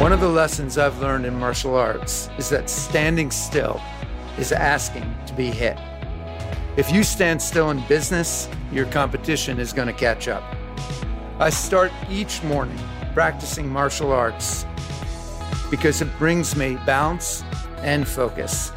One 0.00 0.14
of 0.14 0.20
the 0.20 0.28
lessons 0.28 0.78
I've 0.78 0.98
learned 0.98 1.26
in 1.26 1.38
martial 1.38 1.74
arts 1.74 2.30
is 2.38 2.48
that 2.48 2.70
standing 2.70 3.30
still 3.30 3.82
is 4.38 4.50
asking 4.50 5.14
to 5.26 5.34
be 5.34 5.50
hit. 5.50 5.76
If 6.78 6.90
you 6.90 7.04
stand 7.04 7.42
still 7.42 7.68
in 7.68 7.86
business, 7.86 8.48
your 8.72 8.86
competition 8.86 9.60
is 9.60 9.74
going 9.74 9.88
to 9.88 9.92
catch 9.92 10.26
up. 10.26 10.42
I 11.38 11.50
start 11.50 11.92
each 12.08 12.42
morning 12.44 12.78
practicing 13.12 13.68
martial 13.68 14.10
arts 14.10 14.64
because 15.70 16.00
it 16.00 16.08
brings 16.18 16.56
me 16.56 16.78
balance 16.86 17.44
and 17.82 18.08
focus. 18.08 18.72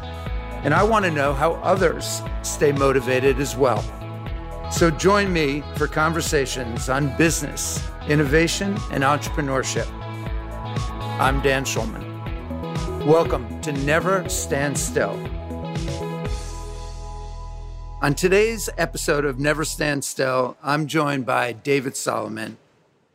And 0.62 0.74
I 0.74 0.82
want 0.82 1.06
to 1.06 1.10
know 1.10 1.32
how 1.32 1.54
others 1.62 2.20
stay 2.42 2.70
motivated 2.70 3.40
as 3.40 3.56
well. 3.56 3.82
So 4.70 4.90
join 4.90 5.32
me 5.32 5.62
for 5.76 5.86
conversations 5.86 6.90
on 6.90 7.16
business, 7.16 7.82
innovation, 8.08 8.76
and 8.90 9.02
entrepreneurship. 9.02 9.88
I'm 11.20 11.40
Dan 11.42 11.64
Schulman. 11.64 13.06
Welcome 13.06 13.60
to 13.60 13.70
Never 13.70 14.28
Stand 14.28 14.76
Still. 14.76 15.12
On 18.02 18.14
today's 18.16 18.68
episode 18.76 19.24
of 19.24 19.38
Never 19.38 19.64
Stand 19.64 20.04
Still, 20.04 20.56
I'm 20.60 20.88
joined 20.88 21.24
by 21.24 21.52
David 21.52 21.96
Solomon, 21.96 22.56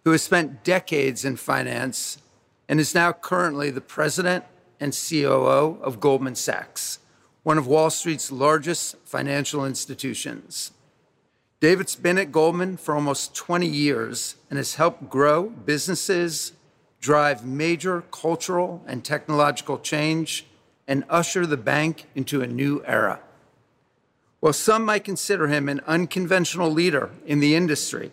who 0.05 0.13
has 0.13 0.23
spent 0.23 0.63
decades 0.63 1.26
in 1.26 1.35
finance 1.35 2.20
and 2.70 2.80
is 2.80 2.95
now 2.95 3.12
currently 3.12 3.70
the 3.70 3.81
president 3.81 4.45
and 4.79 4.93
COO 4.93 5.77
of 5.81 5.99
Goldman 5.99 6.35
Sachs, 6.35 6.99
one 7.43 7.57
of 7.57 7.68
Wall 7.68 7.90
Street's 7.90 8.31
largest 8.31 8.95
financial 9.04 9.66
institutions. 9.66 10.71
David's 11.59 11.98
been 11.98 12.18
at 12.18 12.31
Goldman 12.31 12.77
for 12.77 12.95
almost 12.95 13.35
20 13.35 13.68
years 13.68 14.35
and 14.49 14.55
has 14.55 14.76
helped 14.76 15.09
grow 15.09 15.49
businesses 15.49 16.54
drive 16.99 17.45
major 17.45 18.02
cultural 18.12 18.84
and 18.85 19.03
technological 19.03 19.80
change, 19.80 20.45
and 20.87 21.04
usher 21.10 21.46
the 21.46 21.57
bank 21.57 22.05
into 22.15 22.41
a 22.41 22.48
new 22.48 22.84
era. 22.85 23.20
While 24.40 24.54
some 24.54 24.85
might 24.85 25.04
consider 25.04 25.48
him 25.48 25.70
an 25.70 25.82
unconventional 25.85 26.71
leader 26.71 27.12
in 27.26 27.40
the 27.40 27.55
industry, 27.55 28.12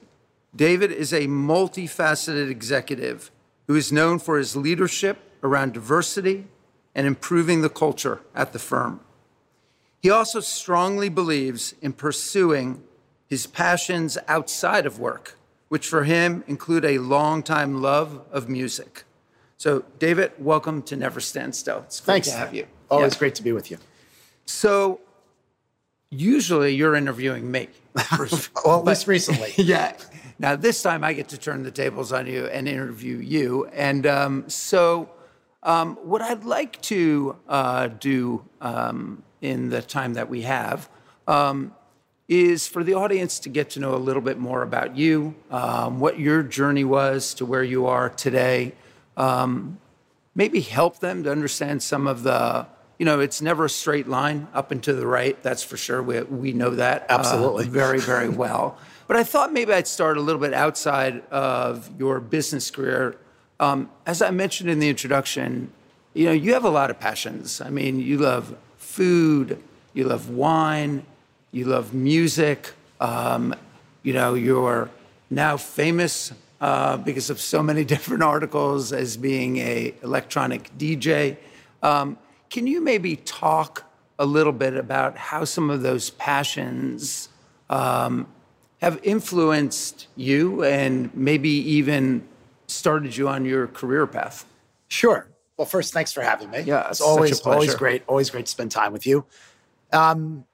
David 0.54 0.90
is 0.90 1.12
a 1.12 1.26
multifaceted 1.26 2.50
executive 2.50 3.30
who 3.66 3.74
is 3.74 3.92
known 3.92 4.18
for 4.18 4.38
his 4.38 4.56
leadership 4.56 5.18
around 5.42 5.74
diversity 5.74 6.46
and 6.94 7.06
improving 7.06 7.62
the 7.62 7.68
culture 7.68 8.20
at 8.34 8.52
the 8.52 8.58
firm. 8.58 9.00
He 10.00 10.10
also 10.10 10.40
strongly 10.40 11.08
believes 11.08 11.74
in 11.80 11.92
pursuing 11.92 12.82
his 13.28 13.46
passions 13.46 14.16
outside 14.28 14.86
of 14.86 14.98
work 14.98 15.35
which 15.68 15.86
for 15.86 16.04
him 16.04 16.44
include 16.46 16.84
a 16.84 16.98
long-time 16.98 17.82
love 17.82 18.22
of 18.30 18.48
music. 18.48 19.04
So, 19.56 19.84
David, 19.98 20.32
welcome 20.38 20.82
to 20.82 20.96
Never 20.96 21.20
Stand 21.20 21.54
Still. 21.54 21.78
It's 21.86 22.00
great 22.00 22.14
Thanks. 22.14 22.30
to 22.30 22.36
have 22.36 22.54
you. 22.54 22.66
Always 22.90 23.14
yeah. 23.14 23.18
great 23.18 23.34
to 23.36 23.42
be 23.42 23.52
with 23.52 23.70
you. 23.70 23.78
So, 24.44 25.00
usually 26.10 26.74
you're 26.74 26.94
interviewing 26.94 27.50
me. 27.50 27.68
well, 28.64 28.80
at 28.80 28.84
least 28.84 29.06
recently. 29.06 29.54
yeah. 29.56 29.96
Now, 30.38 30.56
this 30.56 30.82
time 30.82 31.02
I 31.02 31.14
get 31.14 31.28
to 31.28 31.38
turn 31.38 31.62
the 31.62 31.70
tables 31.70 32.12
on 32.12 32.26
you 32.26 32.46
and 32.46 32.68
interview 32.68 33.16
you. 33.16 33.66
And 33.72 34.06
um, 34.06 34.48
so, 34.48 35.10
um, 35.62 35.96
what 36.02 36.22
I'd 36.22 36.44
like 36.44 36.80
to 36.82 37.36
uh, 37.48 37.88
do 37.88 38.44
um, 38.60 39.22
in 39.40 39.70
the 39.70 39.82
time 39.82 40.14
that 40.14 40.28
we 40.28 40.42
have 40.42 40.88
um, 41.26 41.74
is 42.28 42.66
for 42.66 42.82
the 42.82 42.94
audience 42.94 43.38
to 43.40 43.48
get 43.48 43.70
to 43.70 43.80
know 43.80 43.94
a 43.94 43.98
little 43.98 44.22
bit 44.22 44.38
more 44.38 44.62
about 44.62 44.96
you, 44.96 45.34
um, 45.50 46.00
what 46.00 46.18
your 46.18 46.42
journey 46.42 46.84
was 46.84 47.34
to 47.34 47.46
where 47.46 47.62
you 47.62 47.86
are 47.86 48.08
today. 48.08 48.72
Um, 49.16 49.78
maybe 50.34 50.60
help 50.60 50.98
them 50.98 51.22
to 51.22 51.30
understand 51.30 51.82
some 51.82 52.06
of 52.06 52.24
the, 52.24 52.66
you 52.98 53.06
know, 53.06 53.20
it's 53.20 53.40
never 53.40 53.66
a 53.66 53.70
straight 53.70 54.08
line 54.08 54.48
up 54.54 54.72
and 54.72 54.82
to 54.82 54.92
the 54.92 55.06
right. 55.06 55.40
That's 55.42 55.62
for 55.62 55.76
sure. 55.76 56.02
We, 56.02 56.22
we 56.22 56.52
know 56.52 56.70
that 56.70 57.02
uh, 57.02 57.06
absolutely 57.14 57.66
uh, 57.66 57.70
very, 57.70 58.00
very 58.00 58.28
well. 58.28 58.76
but 59.06 59.16
I 59.16 59.22
thought 59.22 59.52
maybe 59.52 59.72
I'd 59.72 59.86
start 59.86 60.16
a 60.18 60.20
little 60.20 60.40
bit 60.40 60.52
outside 60.52 61.22
of 61.30 61.88
your 61.98 62.18
business 62.18 62.70
career. 62.72 63.16
Um, 63.60 63.88
as 64.04 64.20
I 64.20 64.30
mentioned 64.30 64.68
in 64.68 64.80
the 64.80 64.88
introduction, 64.88 65.72
you 66.12 66.26
know, 66.26 66.32
you 66.32 66.54
have 66.54 66.64
a 66.64 66.70
lot 66.70 66.90
of 66.90 66.98
passions. 66.98 67.60
I 67.60 67.70
mean, 67.70 68.00
you 68.00 68.18
love 68.18 68.56
food, 68.78 69.62
you 69.94 70.04
love 70.04 70.28
wine, 70.28 71.06
you 71.52 71.64
love 71.64 71.94
music. 71.94 72.72
Um, 73.00 73.54
you 74.02 74.12
know, 74.12 74.34
you're 74.34 74.90
now 75.30 75.56
famous 75.56 76.32
uh, 76.60 76.96
because 76.96 77.30
of 77.30 77.40
so 77.40 77.62
many 77.62 77.84
different 77.94 78.22
articles 78.22 78.92
as 78.92 79.16
being 79.16 79.58
a 79.58 79.94
electronic 80.02 80.70
DJ. 80.78 81.36
Um, 81.82 82.18
can 82.50 82.66
you 82.66 82.80
maybe 82.80 83.16
talk 83.16 83.84
a 84.18 84.26
little 84.26 84.52
bit 84.52 84.74
about 84.76 85.16
how 85.16 85.44
some 85.44 85.70
of 85.70 85.82
those 85.82 86.10
passions 86.10 87.28
um, 87.68 88.26
have 88.80 89.00
influenced 89.02 90.06
you 90.16 90.64
and 90.64 91.14
maybe 91.14 91.50
even 91.50 92.26
started 92.66 93.16
you 93.16 93.28
on 93.28 93.44
your 93.44 93.66
career 93.66 94.06
path? 94.06 94.46
Sure. 94.88 95.28
Well, 95.56 95.66
first, 95.66 95.92
thanks 95.92 96.12
for 96.12 96.22
having 96.22 96.50
me. 96.50 96.60
Yeah, 96.60 96.88
it's 96.88 97.00
always 97.00 97.40
always 97.40 97.74
great, 97.74 98.02
always 98.06 98.30
great 98.30 98.46
to 98.46 98.50
spend 98.50 98.70
time 98.70 98.92
with 98.92 99.06
you. 99.06 99.24
Um, 99.92 100.44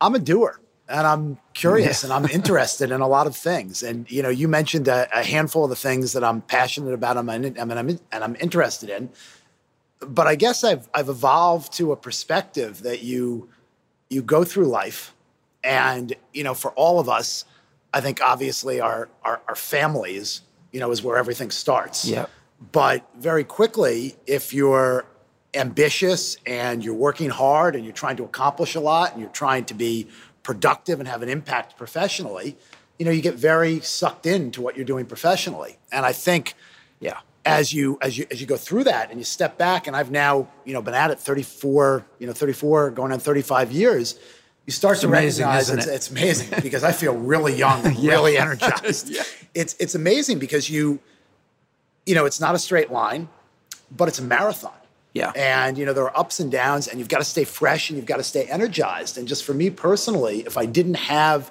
I'm 0.00 0.14
a 0.14 0.18
doer 0.18 0.60
and 0.88 1.06
I'm 1.06 1.38
curious 1.54 2.02
yeah. 2.02 2.14
and 2.14 2.26
I'm 2.26 2.30
interested 2.30 2.90
in 2.90 3.00
a 3.00 3.08
lot 3.08 3.26
of 3.26 3.36
things. 3.36 3.82
And 3.82 4.10
you 4.10 4.22
know, 4.22 4.28
you 4.28 4.48
mentioned 4.48 4.88
a, 4.88 5.08
a 5.16 5.24
handful 5.24 5.64
of 5.64 5.70
the 5.70 5.76
things 5.76 6.12
that 6.12 6.22
I'm 6.22 6.42
passionate 6.42 6.92
about 6.92 7.16
and 7.16 7.30
I'm, 7.30 7.44
and 7.44 7.72
I'm, 7.72 7.88
and 7.88 8.24
I'm 8.24 8.36
interested 8.40 8.90
in. 8.90 9.10
But 10.00 10.26
I 10.26 10.34
guess 10.34 10.62
I've 10.62 10.88
I've 10.92 11.08
evolved 11.08 11.72
to 11.74 11.92
a 11.92 11.96
perspective 11.96 12.82
that 12.82 13.02
you 13.02 13.48
you 14.10 14.20
go 14.22 14.44
through 14.44 14.66
life, 14.66 15.14
and 15.64 16.14
you 16.34 16.44
know, 16.44 16.52
for 16.52 16.70
all 16.72 17.00
of 17.00 17.08
us, 17.08 17.46
I 17.94 18.02
think 18.02 18.20
obviously 18.20 18.78
our 18.78 19.08
our, 19.24 19.40
our 19.48 19.54
families, 19.54 20.42
you 20.70 20.80
know, 20.80 20.90
is 20.90 21.02
where 21.02 21.16
everything 21.16 21.50
starts. 21.50 22.04
Yeah. 22.04 22.26
But 22.72 23.08
very 23.18 23.42
quickly, 23.42 24.16
if 24.26 24.52
you're 24.52 25.06
ambitious 25.56 26.36
and 26.46 26.84
you're 26.84 26.94
working 26.94 27.30
hard 27.30 27.74
and 27.74 27.84
you're 27.84 27.94
trying 27.94 28.16
to 28.16 28.24
accomplish 28.24 28.74
a 28.74 28.80
lot 28.80 29.12
and 29.12 29.20
you're 29.20 29.30
trying 29.30 29.64
to 29.64 29.74
be 29.74 30.08
productive 30.42 31.00
and 31.00 31.08
have 31.08 31.22
an 31.22 31.28
impact 31.28 31.76
professionally, 31.76 32.56
you 32.98 33.04
know, 33.04 33.10
you 33.10 33.22
get 33.22 33.34
very 33.34 33.80
sucked 33.80 34.26
into 34.26 34.62
what 34.62 34.76
you're 34.76 34.84
doing 34.84 35.06
professionally. 35.06 35.76
And 35.90 36.06
I 36.06 36.12
think, 36.12 36.54
yeah, 37.00 37.18
as 37.44 37.72
you 37.72 37.96
as 38.02 38.18
you 38.18 38.26
as 38.30 38.40
you 38.40 38.46
go 38.46 38.56
through 38.56 38.84
that 38.84 39.10
and 39.10 39.18
you 39.18 39.24
step 39.24 39.56
back, 39.56 39.86
and 39.86 39.96
I've 39.96 40.10
now 40.10 40.48
you 40.64 40.72
know 40.72 40.82
been 40.82 40.94
at 40.94 41.10
it 41.10 41.18
34, 41.18 42.04
you 42.18 42.26
know, 42.26 42.32
34 42.32 42.90
going 42.90 43.12
on 43.12 43.18
35 43.18 43.72
years. 43.72 44.18
You 44.66 44.72
start 44.72 44.94
it's 44.94 45.02
to 45.02 45.06
amazing, 45.06 45.46
recognize 45.46 45.70
it's, 45.70 45.86
it? 45.86 45.94
it's, 45.94 46.10
amazing 46.10 46.50
because 46.62 46.82
I 46.82 46.90
feel 46.90 47.14
really 47.14 47.54
young, 47.54 47.94
yeah. 47.98 48.12
really 48.12 48.36
energized. 48.36 49.08
yeah. 49.10 49.22
It's 49.54 49.76
it's 49.78 49.94
amazing 49.94 50.38
because 50.38 50.68
you, 50.68 50.98
you 52.04 52.14
know, 52.14 52.24
it's 52.24 52.40
not 52.40 52.54
a 52.54 52.58
straight 52.58 52.90
line, 52.90 53.28
but 53.96 54.08
it's 54.08 54.18
a 54.18 54.24
marathon. 54.24 54.72
Yeah. 55.16 55.32
And, 55.34 55.78
you 55.78 55.86
know, 55.86 55.94
there 55.94 56.04
are 56.04 56.18
ups 56.18 56.40
and 56.40 56.52
downs, 56.52 56.88
and 56.88 56.98
you've 56.98 57.08
got 57.08 57.18
to 57.18 57.24
stay 57.24 57.44
fresh 57.44 57.88
and 57.88 57.96
you've 57.96 58.04
got 58.06 58.18
to 58.18 58.22
stay 58.22 58.44
energized. 58.44 59.16
And 59.16 59.26
just 59.26 59.44
for 59.44 59.54
me 59.54 59.70
personally, 59.70 60.40
if 60.40 60.58
I 60.58 60.66
didn't 60.66 60.98
have, 61.16 61.50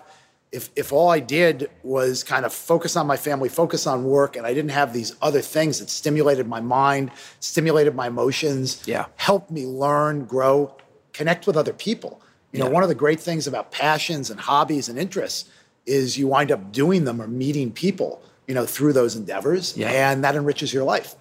if, 0.52 0.70
if 0.76 0.94
all 0.94 1.10
I 1.10 1.20
did 1.20 1.72
was 1.82 2.24
kind 2.24 2.46
of 2.46 2.54
focus 2.54 2.96
on 2.96 3.08
my 3.08 3.18
family, 3.18 3.50
focus 3.50 3.88
on 3.88 4.04
work, 4.04 4.36
and 4.36 4.46
I 4.46 4.54
didn't 4.54 4.70
have 4.70 4.94
these 4.94 5.16
other 5.20 5.42
things 5.42 5.80
that 5.80 5.90
stimulated 5.90 6.48
my 6.48 6.62
mind, 6.62 7.10
stimulated 7.40 7.96
my 7.96 8.06
emotions, 8.06 8.84
yeah. 8.86 9.06
helped 9.16 9.50
me 9.50 9.66
learn, 9.66 10.26
grow, 10.26 10.78
connect 11.12 11.48
with 11.48 11.58
other 11.58 11.74
people. 11.74 12.22
You 12.52 12.60
know, 12.60 12.68
yeah. 12.68 12.74
one 12.74 12.84
of 12.84 12.90
the 12.90 12.96
great 12.96 13.20
things 13.20 13.48
about 13.48 13.72
passions 13.72 14.30
and 14.30 14.40
hobbies 14.40 14.90
and 14.90 15.00
interests 15.00 15.50
is 15.88 16.20
you 16.20 16.28
wind 16.28 16.52
up 16.52 16.72
doing 16.72 17.06
them 17.06 17.20
or 17.20 17.28
meeting 17.28 17.72
people, 17.72 18.22
you 18.48 18.54
know, 18.54 18.66
through 18.66 18.94
those 18.94 19.16
endeavors, 19.16 19.76
yeah. 19.76 19.90
and 19.90 20.24
that 20.24 20.36
enriches 20.36 20.72
your 20.72 20.84
life. 20.84 21.16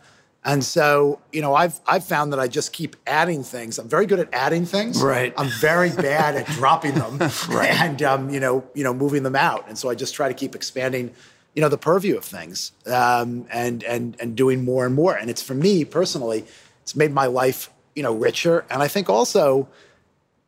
And 0.45 0.63
so, 0.63 1.21
you 1.33 1.41
know, 1.41 1.55
I've 1.55 1.81
I've 1.87 2.05
found 2.05 2.33
that 2.33 2.41
I 2.41 2.49
just 2.49 2.73
keep 2.73 2.97
adding 3.07 3.43
things. 3.43 3.79
I'm 3.79 3.89
very 3.89 4.05
good 4.05 4.19
at 4.19 4.29
adding 4.33 4.67
things. 4.67 5.03
Right. 5.03 5.33
I'm 5.39 5.49
very 5.61 5.91
bad 5.91 6.37
at 6.37 6.47
dropping 6.59 6.95
them 6.95 7.19
right. 7.49 7.71
and 7.81 8.03
um, 8.03 8.31
you 8.31 8.41
know, 8.41 8.65
you 8.75 8.85
know, 8.85 8.93
moving 8.93 9.23
them 9.23 9.37
out. 9.37 9.67
And 9.69 9.79
so 9.79 9.89
I 9.89 9.95
just 9.95 10.15
try 10.15 10.29
to 10.29 10.35
keep 10.35 10.55
expanding, 10.55 11.13
you 11.55 11.63
know, 11.63 11.71
the 11.71 11.79
purview 11.79 12.17
of 12.17 12.25
things 12.25 12.73
um, 12.87 13.47
and 13.51 13.83
and 13.85 14.17
and 14.21 14.37
doing 14.37 14.65
more 14.65 14.85
and 14.85 14.95
more. 14.95 15.17
And 15.17 15.31
it's 15.31 15.43
for 15.43 15.55
me 15.55 15.85
personally, 15.85 16.45
it's 16.83 16.95
made 16.95 17.13
my 17.13 17.27
life, 17.27 17.71
you 17.95 18.03
know, 18.03 18.15
richer. 18.15 18.67
And 18.69 18.83
I 18.83 18.89
think 18.89 19.09
also 19.09 19.67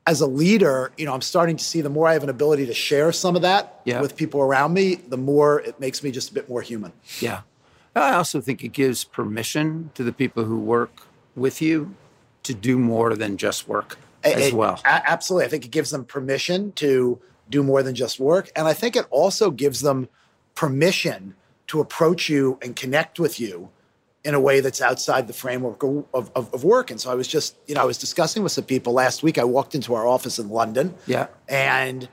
as 0.06 0.20
a 0.20 0.26
leader, 0.26 0.92
you 0.98 1.06
know, 1.06 1.14
I'm 1.14 1.22
starting 1.22 1.56
to 1.56 1.64
see 1.64 1.80
the 1.80 1.90
more 1.90 2.06
I 2.06 2.12
have 2.12 2.22
an 2.22 2.28
ability 2.28 2.66
to 2.66 2.74
share 2.74 3.12
some 3.12 3.34
of 3.34 3.42
that 3.42 3.80
yeah. 3.84 4.00
with 4.00 4.14
people 4.14 4.40
around 4.40 4.72
me, 4.72 4.96
the 4.96 5.16
more 5.16 5.60
it 5.60 5.80
makes 5.80 6.02
me 6.02 6.10
just 6.10 6.30
a 6.30 6.34
bit 6.34 6.48
more 6.48 6.62
human. 6.62 6.92
Yeah. 7.20 7.40
I 7.96 8.14
also 8.14 8.40
think 8.40 8.62
it 8.62 8.72
gives 8.72 9.04
permission 9.04 9.90
to 9.94 10.04
the 10.04 10.12
people 10.12 10.44
who 10.44 10.58
work 10.58 11.02
with 11.34 11.62
you 11.62 11.94
to 12.42 12.54
do 12.54 12.78
more 12.78 13.14
than 13.14 13.36
just 13.36 13.68
work 13.68 13.98
as 14.24 14.48
it, 14.48 14.54
well. 14.54 14.80
Absolutely. 14.84 15.46
I 15.46 15.48
think 15.48 15.64
it 15.64 15.70
gives 15.70 15.90
them 15.90 16.04
permission 16.04 16.72
to 16.72 17.20
do 17.48 17.62
more 17.62 17.82
than 17.82 17.94
just 17.94 18.20
work. 18.20 18.50
And 18.56 18.66
I 18.66 18.72
think 18.72 18.96
it 18.96 19.06
also 19.10 19.50
gives 19.50 19.80
them 19.80 20.08
permission 20.54 21.34
to 21.68 21.80
approach 21.80 22.28
you 22.28 22.58
and 22.62 22.76
connect 22.76 23.18
with 23.18 23.40
you 23.40 23.70
in 24.24 24.34
a 24.34 24.40
way 24.40 24.60
that's 24.60 24.80
outside 24.80 25.28
the 25.28 25.32
framework 25.32 25.82
of, 25.82 26.04
of, 26.12 26.30
of, 26.34 26.64
work. 26.64 26.90
And 26.90 27.00
so 27.00 27.12
I 27.12 27.14
was 27.14 27.28
just, 27.28 27.56
you 27.68 27.76
know, 27.76 27.80
I 27.80 27.84
was 27.84 27.96
discussing 27.96 28.42
with 28.42 28.50
some 28.50 28.64
people 28.64 28.92
last 28.92 29.22
week. 29.22 29.38
I 29.38 29.44
walked 29.44 29.76
into 29.76 29.94
our 29.94 30.06
office 30.06 30.40
in 30.40 30.48
London. 30.48 30.94
Yeah. 31.06 31.28
And 31.48 32.08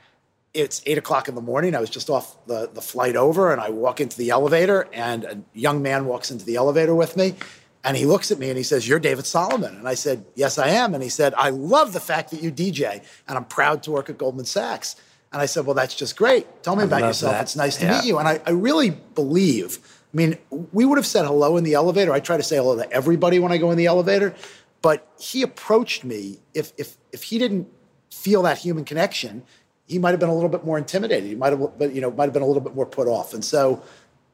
it's 0.54 0.80
eight 0.86 0.98
o'clock 0.98 1.28
in 1.28 1.34
the 1.34 1.40
morning. 1.40 1.74
I 1.74 1.80
was 1.80 1.90
just 1.90 2.08
off 2.08 2.46
the, 2.46 2.70
the 2.72 2.80
flight 2.80 3.16
over 3.16 3.52
and 3.52 3.60
I 3.60 3.70
walk 3.70 4.00
into 4.00 4.16
the 4.16 4.30
elevator 4.30 4.88
and 4.92 5.24
a 5.24 5.38
young 5.52 5.82
man 5.82 6.06
walks 6.06 6.30
into 6.30 6.44
the 6.44 6.56
elevator 6.56 6.94
with 6.94 7.16
me. 7.16 7.34
And 7.82 7.96
he 7.96 8.06
looks 8.06 8.30
at 8.30 8.38
me 8.38 8.48
and 8.48 8.56
he 8.56 8.62
says, 8.62 8.88
You're 8.88 8.98
David 8.98 9.26
Solomon. 9.26 9.76
And 9.76 9.86
I 9.86 9.94
said, 9.94 10.24
Yes, 10.34 10.56
I 10.56 10.68
am. 10.68 10.94
And 10.94 11.02
he 11.02 11.10
said, 11.10 11.34
I 11.34 11.50
love 11.50 11.92
the 11.92 12.00
fact 12.00 12.30
that 12.30 12.42
you 12.42 12.50
DJ 12.50 13.04
and 13.28 13.36
I'm 13.36 13.44
proud 13.44 13.82
to 13.82 13.90
work 13.90 14.08
at 14.08 14.16
Goldman 14.16 14.46
Sachs. 14.46 14.96
And 15.32 15.42
I 15.42 15.46
said, 15.46 15.66
Well, 15.66 15.74
that's 15.74 15.94
just 15.94 16.16
great. 16.16 16.62
Tell 16.62 16.76
me 16.76 16.82
I 16.82 16.86
about 16.86 17.02
yourself. 17.02 17.32
That. 17.32 17.42
It's 17.42 17.56
nice 17.56 17.76
to 17.78 17.84
yeah. 17.84 17.98
meet 17.98 18.06
you. 18.06 18.18
And 18.18 18.26
I, 18.26 18.40
I 18.46 18.50
really 18.50 18.90
believe 18.90 19.78
I 20.14 20.16
mean, 20.16 20.38
we 20.72 20.84
would 20.84 20.96
have 20.96 21.06
said 21.06 21.26
hello 21.26 21.56
in 21.56 21.64
the 21.64 21.74
elevator. 21.74 22.12
I 22.12 22.20
try 22.20 22.36
to 22.36 22.42
say 22.42 22.56
hello 22.56 22.76
to 22.76 22.90
everybody 22.92 23.40
when 23.40 23.50
I 23.50 23.58
go 23.58 23.72
in 23.72 23.76
the 23.76 23.86
elevator, 23.86 24.32
but 24.80 25.08
he 25.18 25.42
approached 25.42 26.04
me. 26.04 26.38
If 26.54 26.72
if 26.78 26.96
if 27.10 27.24
he 27.24 27.38
didn't 27.38 27.66
feel 28.12 28.42
that 28.42 28.58
human 28.58 28.84
connection, 28.84 29.42
he 29.86 29.98
might 29.98 30.10
have 30.10 30.20
been 30.20 30.28
a 30.28 30.34
little 30.34 30.48
bit 30.48 30.64
more 30.64 30.78
intimidated. 30.78 31.28
He 31.28 31.34
might 31.34 31.50
have, 31.50 31.78
but 31.78 31.94
you 31.94 32.00
know, 32.00 32.10
might 32.10 32.24
have 32.24 32.32
been 32.32 32.42
a 32.42 32.46
little 32.46 32.62
bit 32.62 32.74
more 32.74 32.86
put 32.86 33.06
off. 33.06 33.34
And 33.34 33.44
so 33.44 33.82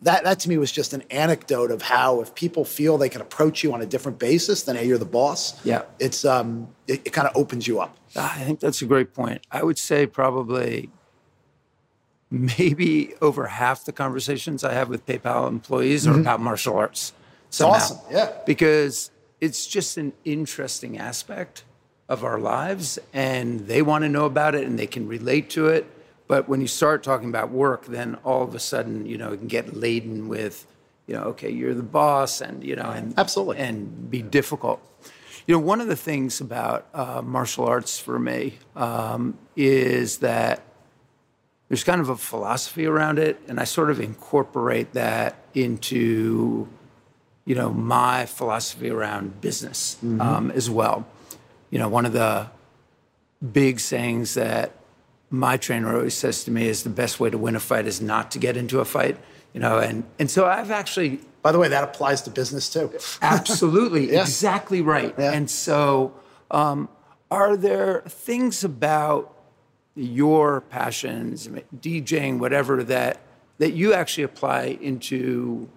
that 0.03 0.25
that 0.25 0.41
to 0.41 0.49
me 0.49 0.57
was 0.59 0.73
just 0.73 0.93
an 0.93 1.03
anecdote 1.11 1.71
of 1.71 1.83
how 1.83 2.21
if 2.21 2.35
people 2.35 2.65
feel 2.65 2.97
they 2.99 3.09
can 3.09 3.21
approach 3.21 3.63
you 3.63 3.73
on 3.73 3.83
a 3.83 3.87
different 3.87 4.19
basis 4.19 4.63
than 4.63 4.77
hey, 4.77 4.87
you're 4.87 4.99
the 4.99 5.05
boss. 5.05 5.65
Yeah, 5.65 5.83
it's 5.99 6.25
um, 6.25 6.69
it, 6.87 7.03
it 7.05 7.13
kind 7.13 7.29
of 7.29 7.37
opens 7.37 7.67
you 7.67 7.81
up. 7.81 7.97
I 8.17 8.41
think 8.41 8.61
that's 8.61 8.83
a 8.83 8.87
great 8.87 9.13
point. 9.13 9.47
I 9.51 9.63
would 9.63 9.79
say 9.79 10.07
probably 10.07 10.91
maybe 12.31 13.15
over 13.21 13.47
half 13.47 13.85
the 13.85 13.93
conversations 13.93 14.63
I 14.63 14.73
have 14.73 14.89
with 14.89 15.05
PayPal 15.05 15.49
employees 15.49 16.07
mm-hmm. 16.07 16.19
are 16.19 16.21
about 16.21 16.41
martial 16.41 16.77
arts. 16.77 17.13
Somehow. 17.51 17.75
awesome. 17.75 17.99
Yeah. 18.11 18.33
Because 18.47 19.11
it's 19.41 19.67
just 19.67 19.97
an 19.97 20.13
interesting 20.25 20.99
aspect 20.99 21.65
of 22.11 22.25
our 22.25 22.41
lives 22.41 22.99
and 23.13 23.61
they 23.61 23.81
want 23.81 24.03
to 24.03 24.09
know 24.09 24.25
about 24.25 24.57
it 24.57 24.67
and 24.67 24.77
they 24.77 24.87
can 24.87 25.07
relate 25.07 25.49
to 25.49 25.69
it. 25.69 25.87
But 26.27 26.49
when 26.49 26.61
you 26.61 26.67
start 26.67 27.03
talking 27.05 27.29
about 27.29 27.51
work, 27.51 27.87
then 27.87 28.17
all 28.25 28.43
of 28.43 28.55
a 28.55 28.59
sudden, 28.59 29.07
you 29.07 29.17
know, 29.17 29.33
it 29.33 29.39
can 29.39 29.47
get 29.47 29.77
laden 29.77 30.29
with, 30.29 30.67
you 31.07 31.15
know, 31.15 31.23
okay, 31.23 31.51
you're 31.51 31.73
the 31.73 31.85
boss 31.85 32.41
and, 32.41 32.65
you 32.65 32.75
know, 32.75 32.91
and 32.91 33.15
absolutely 33.17 33.59
and 33.59 34.11
be 34.11 34.23
difficult. 34.23 34.83
You 35.47 35.55
know, 35.55 35.61
one 35.61 35.81
of 35.81 35.87
the 35.87 35.97
things 35.97 36.41
about 36.41 36.89
uh, 36.95 37.23
martial 37.23 37.65
arts 37.65 37.99
for 37.99 38.19
me 38.19 38.59
um, 38.75 39.39
is 39.57 40.19
that 40.19 40.63
there's 41.69 41.85
kind 41.85 42.01
of 42.01 42.09
a 42.09 42.17
philosophy 42.17 42.87
around 42.87 43.21
it, 43.21 43.41
and 43.47 43.61
I 43.61 43.65
sort 43.65 43.91
of 43.91 44.01
incorporate 44.01 44.93
that 44.95 45.37
into, 45.55 46.69
you 47.45 47.55
know, 47.55 47.71
my 47.71 48.27
philosophy 48.27 48.91
around 48.91 49.41
business 49.41 49.97
mm-hmm. 50.05 50.21
um, 50.21 50.51
as 50.51 50.69
well. 50.69 51.07
You 51.71 51.79
know, 51.79 51.89
one 51.89 52.05
of 52.05 52.13
the 52.13 52.49
big 53.53 53.81
sayings 53.81 54.35
that 54.35 54.73
my 55.31 55.57
trainer 55.57 55.95
always 55.95 56.15
says 56.15 56.45
to 56.45 56.51
me 56.51 56.67
is 56.69 56.83
the 56.83 56.91
best 56.91 57.21
way 57.21 57.31
to 57.31 57.39
win 57.39 57.57
a 57.57 57.61
fight 57.61 57.87
is 57.87 58.01
not 58.01 58.33
to 58.33 58.39
get 58.39 58.57
into 58.57 58.81
a 58.81 58.85
fight. 58.85 59.17
You 59.53 59.61
know, 59.61 59.79
and 59.79 60.05
and 60.19 60.31
so 60.31 60.47
I've 60.47 60.71
actually. 60.71 61.21
By 61.43 61.53
the 61.53 61.59
way, 61.59 61.69
that 61.69 61.83
applies 61.83 62.21
to 62.23 62.31
business 62.31 62.69
too. 62.69 62.93
absolutely, 63.23 64.13
yeah. 64.13 64.21
exactly 64.21 64.83
right. 64.83 65.15
Yeah. 65.17 65.33
And 65.33 65.49
so, 65.49 66.13
um, 66.51 66.91
are 67.31 67.57
there 67.57 68.03
things 68.07 68.63
about 68.63 69.35
your 69.95 70.61
passions, 70.61 71.49
DJing, 71.81 72.39
whatever 72.39 72.85
that 72.85 73.21
that 73.57 73.73
you 73.73 73.95
actually 73.95 74.25
apply 74.25 74.79
into 74.81 75.69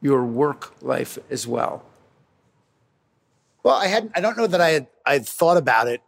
your 0.00 0.24
work 0.24 0.74
life 0.82 1.18
as 1.30 1.46
well? 1.46 1.84
Well, 3.62 3.74
I 3.74 3.86
hadn't. 3.86 4.12
I 4.14 4.20
don't 4.20 4.36
know 4.36 4.46
that 4.46 4.60
I 4.60 4.70
had. 4.70 4.86
I 5.06 5.14
had 5.14 5.26
thought 5.26 5.56
about 5.56 5.88
it, 5.88 6.00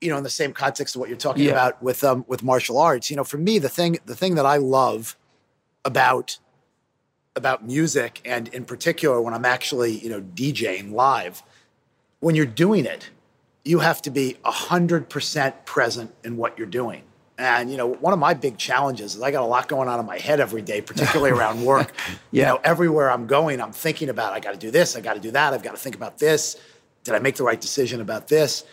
you 0.00 0.10
know, 0.10 0.16
in 0.16 0.24
the 0.24 0.30
same 0.30 0.52
context 0.52 0.94
of 0.94 1.00
what 1.00 1.08
you're 1.08 1.18
talking 1.18 1.44
yeah. 1.44 1.52
about 1.52 1.82
with 1.82 2.04
um 2.04 2.24
with 2.28 2.42
martial 2.42 2.78
arts. 2.78 3.10
You 3.10 3.16
know, 3.16 3.24
for 3.24 3.38
me, 3.38 3.58
the 3.58 3.68
thing 3.68 3.98
the 4.06 4.16
thing 4.16 4.34
that 4.36 4.46
I 4.46 4.56
love 4.56 5.16
about 5.84 6.38
about 7.34 7.66
music, 7.66 8.20
and 8.24 8.48
in 8.48 8.64
particular 8.64 9.20
when 9.20 9.34
I'm 9.34 9.44
actually 9.44 9.98
you 9.98 10.10
know 10.10 10.20
DJing 10.20 10.92
live, 10.92 11.42
when 12.20 12.34
you're 12.34 12.46
doing 12.46 12.86
it, 12.86 13.10
you 13.64 13.80
have 13.80 14.00
to 14.02 14.10
be 14.10 14.36
100% 14.44 15.64
present 15.64 16.14
in 16.24 16.36
what 16.36 16.56
you're 16.56 16.68
doing. 16.68 17.02
And 17.38 17.70
you 17.70 17.76
know, 17.76 17.86
one 17.86 18.12
of 18.12 18.18
my 18.18 18.32
big 18.32 18.56
challenges 18.56 19.16
is 19.16 19.22
I 19.22 19.30
got 19.30 19.42
a 19.42 19.46
lot 19.46 19.68
going 19.68 19.88
on 19.88 20.00
in 20.00 20.06
my 20.06 20.18
head 20.18 20.40
every 20.40 20.62
day, 20.62 20.80
particularly 20.80 21.30
around 21.38 21.64
work. 21.64 21.92
yeah. 22.30 22.40
You 22.40 22.42
know, 22.46 22.60
everywhere 22.64 23.10
I'm 23.10 23.26
going, 23.26 23.60
I'm 23.60 23.72
thinking 23.72 24.08
about 24.08 24.32
I 24.32 24.40
got 24.40 24.52
to 24.52 24.58
do 24.58 24.70
this, 24.70 24.96
I 24.96 25.00
got 25.00 25.14
to 25.14 25.20
do 25.20 25.32
that, 25.32 25.52
I've 25.52 25.62
got 25.62 25.72
to 25.72 25.76
think 25.76 25.96
about 25.96 26.18
this. 26.18 26.56
Did 27.06 27.14
I 27.14 27.18
make 27.20 27.36
the 27.36 27.44
right 27.44 27.60
decision 27.60 28.00
about 28.00 28.28
this? 28.28 28.64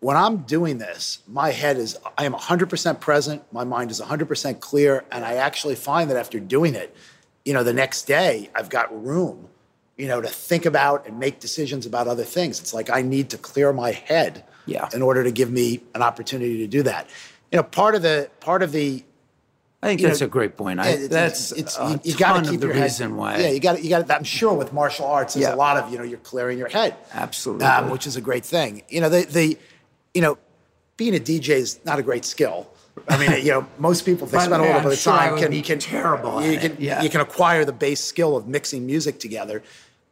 When 0.00 0.16
I'm 0.16 0.38
doing 0.38 0.78
this, 0.78 1.18
my 1.28 1.50
head 1.50 1.76
is 1.76 1.98
I 2.16 2.24
am 2.24 2.32
100% 2.32 3.00
present, 3.00 3.52
my 3.52 3.64
mind 3.64 3.90
is 3.90 4.00
100% 4.00 4.58
clear, 4.60 5.04
and 5.12 5.24
I 5.24 5.34
actually 5.34 5.76
find 5.76 6.10
that 6.10 6.16
after 6.16 6.40
doing 6.40 6.74
it, 6.74 6.96
you 7.44 7.52
know, 7.52 7.62
the 7.62 7.72
next 7.72 8.04
day 8.04 8.50
I've 8.54 8.70
got 8.70 9.04
room 9.04 9.48
you 9.96 10.08
know, 10.08 10.20
to 10.20 10.28
think 10.28 10.66
about 10.66 11.06
and 11.06 11.18
make 11.18 11.38
decisions 11.38 11.86
about 11.86 12.08
other 12.08 12.24
things. 12.24 12.60
It's 12.60 12.74
like 12.74 12.90
I 12.90 13.02
need 13.02 13.30
to 13.30 13.38
clear 13.38 13.72
my 13.72 13.92
head 13.92 14.44
yeah. 14.66 14.88
in 14.94 15.02
order 15.02 15.22
to 15.22 15.30
give 15.30 15.50
me 15.50 15.80
an 15.94 16.02
opportunity 16.02 16.58
to 16.58 16.66
do 16.66 16.82
that. 16.82 17.08
You 17.50 17.58
know, 17.58 17.62
part 17.62 17.94
of 17.94 18.02
the 18.02 18.30
part 18.40 18.62
of 18.62 18.72
the 18.72 19.04
I 19.82 19.88
think 19.88 20.00
that's 20.00 20.20
know, 20.20 20.26
a 20.26 20.30
great 20.30 20.56
point. 20.56 20.78
I, 20.78 20.90
it's, 20.90 21.08
that's 21.08 21.50
it's, 21.52 21.76
you, 21.76 22.00
you 22.04 22.16
got 22.16 22.44
to 22.44 22.50
keep 22.50 22.60
your 22.60 22.72
reason 22.72 23.10
head, 23.10 23.18
why. 23.18 23.38
Yeah, 23.38 23.48
you 23.48 23.58
got 23.58 23.82
you 23.82 23.90
got. 23.90 24.08
I'm 24.12 24.22
sure 24.22 24.54
with 24.54 24.72
martial 24.72 25.06
arts, 25.06 25.34
there's 25.34 25.48
yeah. 25.48 25.54
a 25.54 25.56
lot 25.56 25.76
of 25.76 25.90
you 25.90 25.98
know 25.98 26.04
you're 26.04 26.18
clearing 26.18 26.56
your 26.56 26.68
head. 26.68 26.94
Absolutely, 27.12 27.66
um, 27.66 27.90
which 27.90 28.06
is 28.06 28.14
a 28.14 28.20
great 28.20 28.44
thing. 28.44 28.82
You 28.88 29.00
know, 29.00 29.08
the 29.08 29.24
the 29.24 29.58
you 30.14 30.20
know, 30.20 30.38
being 30.96 31.16
a 31.16 31.18
DJ 31.18 31.50
is 31.50 31.80
not 31.84 31.98
a 31.98 32.02
great 32.02 32.24
skill. 32.24 32.68
I 33.08 33.18
mean, 33.18 33.44
you 33.44 33.50
know, 33.50 33.66
most 33.78 34.04
people 34.04 34.26
they 34.26 34.38
spend 34.38 34.54
a 34.54 34.66
little 34.66 34.82
bit 34.82 34.92
of 34.92 35.02
time 35.02 35.38
can 35.38 35.62
can 35.62 35.78
terrible. 35.80 36.44
You 36.44 36.58
can 36.58 36.76
yeah. 36.78 37.02
you 37.02 37.10
can 37.10 37.20
acquire 37.20 37.64
the 37.64 37.72
base 37.72 38.00
skill 38.00 38.36
of 38.36 38.46
mixing 38.46 38.86
music 38.86 39.18
together, 39.18 39.62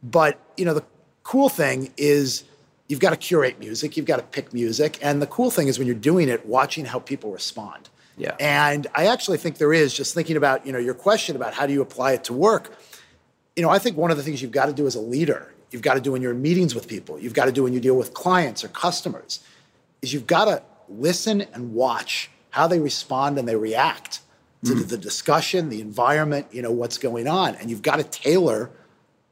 but 0.03 0.37
you 0.57 0.65
know 0.65 0.73
the 0.73 0.83
cool 1.23 1.47
thing 1.47 1.93
is 1.95 2.43
you've 2.87 2.99
got 2.99 3.11
to 3.11 3.15
curate 3.15 3.57
music, 3.59 3.95
you've 3.95 4.05
got 4.05 4.17
to 4.17 4.23
pick 4.23 4.53
music, 4.53 4.99
and 5.01 5.21
the 5.21 5.27
cool 5.27 5.49
thing 5.49 5.67
is 5.69 5.77
when 5.77 5.87
you're 5.87 5.95
doing 5.95 6.27
it, 6.27 6.45
watching 6.45 6.85
how 6.85 6.99
people 6.99 7.31
respond. 7.31 7.89
Yeah. 8.17 8.35
And 8.39 8.87
I 8.93 9.07
actually 9.07 9.37
think 9.37 9.57
there 9.57 9.73
is 9.73 9.93
just 9.93 10.13
thinking 10.13 10.37
about 10.37 10.65
you 10.65 10.71
know 10.71 10.79
your 10.79 10.93
question 10.93 11.35
about 11.35 11.53
how 11.53 11.65
do 11.65 11.73
you 11.73 11.81
apply 11.81 12.13
it 12.13 12.23
to 12.25 12.33
work. 12.33 12.77
You 13.55 13.63
know, 13.63 13.69
I 13.69 13.79
think 13.79 13.97
one 13.97 14.11
of 14.11 14.17
the 14.17 14.23
things 14.23 14.41
you've 14.41 14.51
got 14.51 14.67
to 14.67 14.73
do 14.73 14.87
as 14.87 14.95
a 14.95 15.01
leader, 15.01 15.53
you've 15.71 15.81
got 15.81 15.95
to 15.95 16.01
do 16.01 16.15
in 16.15 16.21
your 16.21 16.33
meetings 16.33 16.73
with 16.73 16.87
people, 16.87 17.19
you've 17.19 17.33
got 17.33 17.45
to 17.45 17.51
do 17.51 17.63
when 17.63 17.73
you 17.73 17.79
deal 17.79 17.95
with 17.95 18.13
clients 18.13 18.63
or 18.63 18.69
customers, 18.69 19.41
is 20.01 20.13
you've 20.13 20.27
got 20.27 20.45
to 20.45 20.63
listen 20.87 21.41
and 21.53 21.73
watch 21.73 22.29
how 22.51 22.67
they 22.67 22.79
respond 22.79 23.37
and 23.37 23.47
they 23.47 23.55
react 23.55 24.21
to 24.63 24.73
mm. 24.73 24.87
the 24.87 24.97
discussion, 24.97 25.69
the 25.69 25.81
environment, 25.81 26.47
you 26.51 26.61
know, 26.61 26.71
what's 26.71 26.97
going 26.97 27.27
on. 27.27 27.55
And 27.55 27.69
you've 27.69 27.81
got 27.81 27.97
to 27.97 28.03
tailor 28.03 28.69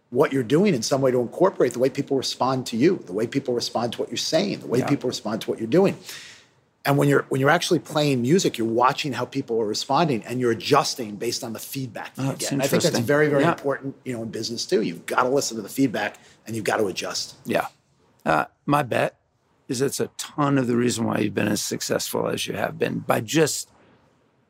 what 0.10 0.34
you're 0.34 0.44
doing 0.44 0.74
in 0.74 0.82
some 0.82 1.02
way 1.02 1.12
to 1.12 1.20
incorporate 1.20 1.74
the 1.74 1.80
way 1.80 1.90
people 1.90 2.18
respond 2.18 2.66
to 2.68 2.78
you, 2.78 3.04
the 3.06 3.14
way 3.14 3.28
people 3.28 3.54
respond 3.54 3.94
to 3.94 4.00
what 4.00 4.10
you're 4.10 4.18
saying, 4.18 4.60
the 4.60 4.68
way 4.68 4.80
yeah. 4.80 4.88
people 4.88 5.08
respond 5.08 5.42
to 5.42 5.50
what 5.50 5.60
you're 5.60 5.68
doing. 5.68 5.98
And 6.86 6.98
when 6.98 7.10
you're 7.10 7.26
when 7.30 7.42
you're 7.42 7.50
actually 7.50 7.80
playing 7.80 8.22
music, 8.22 8.58
you're 8.58 8.68
watching 8.68 9.12
how 9.12 9.26
people 9.26 9.60
are 9.62 9.66
responding 9.66 10.24
and 10.24 10.40
you're 10.40 10.52
adjusting 10.52 11.18
based 11.18 11.44
on 11.44 11.54
the 11.54 11.60
feedback 11.60 12.16
that 12.16 12.26
oh, 12.26 12.32
you 12.32 12.38
get. 12.38 12.52
And 12.52 12.62
I 12.62 12.68
think 12.68 12.84
that's 12.84 13.00
very, 13.00 13.28
very 13.28 13.44
yeah. 13.44 13.52
important, 13.52 13.96
you 14.06 14.14
know, 14.14 14.24
in 14.24 14.30
business 14.30 14.66
too. 14.66 14.82
You've 14.82 15.06
got 15.06 15.24
to 15.24 15.30
listen 15.30 15.58
to 15.58 15.62
the 15.62 15.70
feedback 15.70 16.18
and 16.48 16.56
you've 16.56 16.66
got 16.66 16.78
to 16.78 16.88
adjust. 16.88 17.36
Yeah. 17.46 17.68
Uh, 18.26 18.46
my 18.66 18.84
bet 18.84 19.18
is 19.68 19.82
it's 19.82 20.00
a 20.00 20.08
ton 20.18 20.58
of 20.58 20.68
the 20.68 20.76
reason 20.76 21.06
why 21.06 21.20
you've 21.20 21.36
been 21.36 21.48
as 21.48 21.62
successful 21.62 22.28
as 22.28 22.48
you 22.48 22.56
have 22.56 22.80
been 22.80 23.00
by 23.00 23.22
just, 23.22 23.70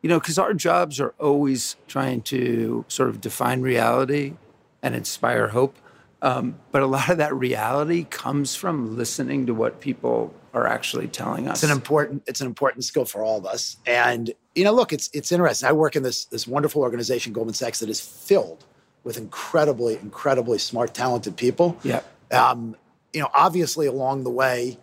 you 0.01 0.09
know, 0.09 0.19
because 0.19 0.39
our 0.39 0.53
jobs 0.53 0.99
are 0.99 1.13
always 1.19 1.75
trying 1.87 2.21
to 2.21 2.85
sort 2.87 3.09
of 3.09 3.19
define 3.19 3.61
reality 3.61 4.35
and 4.81 4.95
inspire 4.95 5.49
hope. 5.49 5.75
Um, 6.21 6.59
but 6.71 6.81
a 6.81 6.85
lot 6.85 7.09
of 7.09 7.17
that 7.17 7.33
reality 7.33 8.03
comes 8.03 8.55
from 8.55 8.97
listening 8.97 9.45
to 9.45 9.53
what 9.53 9.79
people 9.79 10.33
are 10.53 10.67
actually 10.67 11.07
telling 11.07 11.47
us. 11.47 11.63
It's 11.63 11.71
an 11.71 11.77
important 11.77 12.23
it's 12.27 12.41
an 12.41 12.47
important 12.47 12.83
skill 12.83 13.05
for 13.05 13.23
all 13.23 13.37
of 13.37 13.45
us. 13.45 13.77
And 13.85 14.31
you 14.55 14.63
know, 14.63 14.73
look, 14.73 14.91
it's 14.91 15.09
it's 15.13 15.31
interesting. 15.31 15.69
I 15.69 15.71
work 15.71 15.95
in 15.95 16.03
this 16.03 16.25
this 16.25 16.45
wonderful 16.45 16.81
organization, 16.81 17.31
Goldman 17.31 17.53
Sachs, 17.53 17.79
that 17.79 17.89
is 17.89 18.01
filled 18.01 18.65
with 19.03 19.17
incredibly, 19.17 19.95
incredibly 19.95 20.57
smart, 20.57 20.93
talented 20.93 21.37
people. 21.37 21.77
Yeah. 21.83 22.01
Um, 22.31 22.75
you 23.13 23.21
know, 23.21 23.29
obviously 23.33 23.87
along 23.87 24.23
the 24.23 24.29
way, 24.29 24.77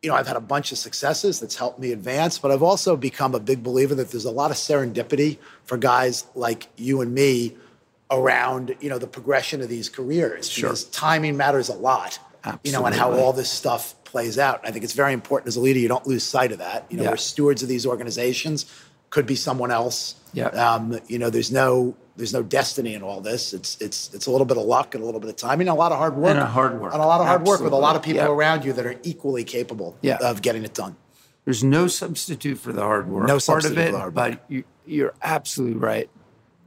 you 0.00 0.10
know, 0.10 0.16
I've 0.16 0.26
had 0.26 0.36
a 0.36 0.40
bunch 0.40 0.72
of 0.72 0.78
successes 0.78 1.40
that's 1.40 1.56
helped 1.56 1.78
me 1.78 1.92
advance, 1.92 2.38
but 2.38 2.50
I've 2.50 2.62
also 2.62 2.96
become 2.96 3.34
a 3.34 3.40
big 3.40 3.62
believer 3.62 3.94
that 3.96 4.10
there's 4.10 4.24
a 4.24 4.30
lot 4.30 4.50
of 4.50 4.56
serendipity 4.56 5.38
for 5.64 5.76
guys 5.76 6.24
like 6.34 6.68
you 6.76 7.00
and 7.00 7.12
me 7.12 7.56
around 8.12 8.76
you 8.80 8.88
know 8.90 8.98
the 8.98 9.06
progression 9.06 9.60
of 9.60 9.68
these 9.68 9.88
careers 9.88 10.48
sure. 10.48 10.68
because 10.68 10.84
timing 10.84 11.36
matters 11.36 11.68
a 11.68 11.74
lot 11.74 12.18
Absolutely. 12.44 12.70
you 12.70 12.76
know 12.76 12.86
and 12.86 12.94
how 12.94 13.12
all 13.12 13.32
this 13.32 13.50
stuff 13.50 13.94
plays 14.04 14.38
out 14.38 14.60
i 14.64 14.70
think 14.70 14.84
it's 14.84 14.92
very 14.92 15.12
important 15.12 15.48
as 15.48 15.56
a 15.56 15.60
leader 15.60 15.80
you 15.80 15.88
don't 15.88 16.06
lose 16.06 16.22
sight 16.22 16.52
of 16.52 16.58
that 16.58 16.86
you 16.90 16.96
know 16.96 17.04
yeah. 17.04 17.10
we're 17.10 17.16
stewards 17.16 17.62
of 17.62 17.68
these 17.68 17.86
organizations 17.86 18.66
could 19.12 19.26
be 19.26 19.36
someone 19.36 19.70
else. 19.70 20.16
Yeah. 20.32 20.46
Um, 20.46 20.98
you 21.06 21.18
know, 21.18 21.30
there's 21.30 21.52
no 21.52 21.94
there's 22.16 22.32
no 22.32 22.42
destiny 22.42 22.94
in 22.94 23.02
all 23.02 23.20
this. 23.20 23.52
It's 23.52 23.80
it's 23.80 24.12
it's 24.14 24.26
a 24.26 24.30
little 24.30 24.46
bit 24.46 24.56
of 24.56 24.64
luck 24.64 24.94
and 24.94 25.02
a 25.02 25.06
little 25.06 25.20
bit 25.20 25.28
of 25.30 25.36
timing, 25.36 25.68
and 25.68 25.76
a 25.76 25.78
lot 25.78 25.92
of 25.92 25.98
hard 25.98 26.16
work, 26.16 26.30
And 26.30 26.38
a 26.38 26.46
hard 26.46 26.80
work. 26.80 26.94
and 26.94 27.02
a 27.02 27.06
lot 27.06 27.20
of 27.20 27.26
hard 27.26 27.46
work 27.46 27.60
with 27.60 27.74
a 27.74 27.76
lot 27.76 27.94
of 27.94 28.02
people 28.02 28.24
around 28.24 28.64
you 28.64 28.72
that 28.72 28.86
are 28.86 28.96
equally 29.02 29.44
capable 29.44 29.96
Yeah. 30.00 30.16
of 30.20 30.42
getting 30.42 30.64
it 30.64 30.74
done. 30.74 30.96
There's 31.44 31.62
no 31.62 31.86
substitute 31.88 32.58
for 32.58 32.72
the 32.72 32.80
hard 32.82 33.08
work. 33.08 33.26
No 33.26 33.34
part 33.34 33.42
substitute 33.42 33.78
of 33.78 33.84
it, 33.84 33.86
for 33.88 33.92
the 33.92 33.98
hard 33.98 34.16
work. 34.16 34.38
but 34.38 34.50
you, 34.50 34.64
you're 34.86 35.14
absolutely 35.22 35.78
right. 35.78 36.08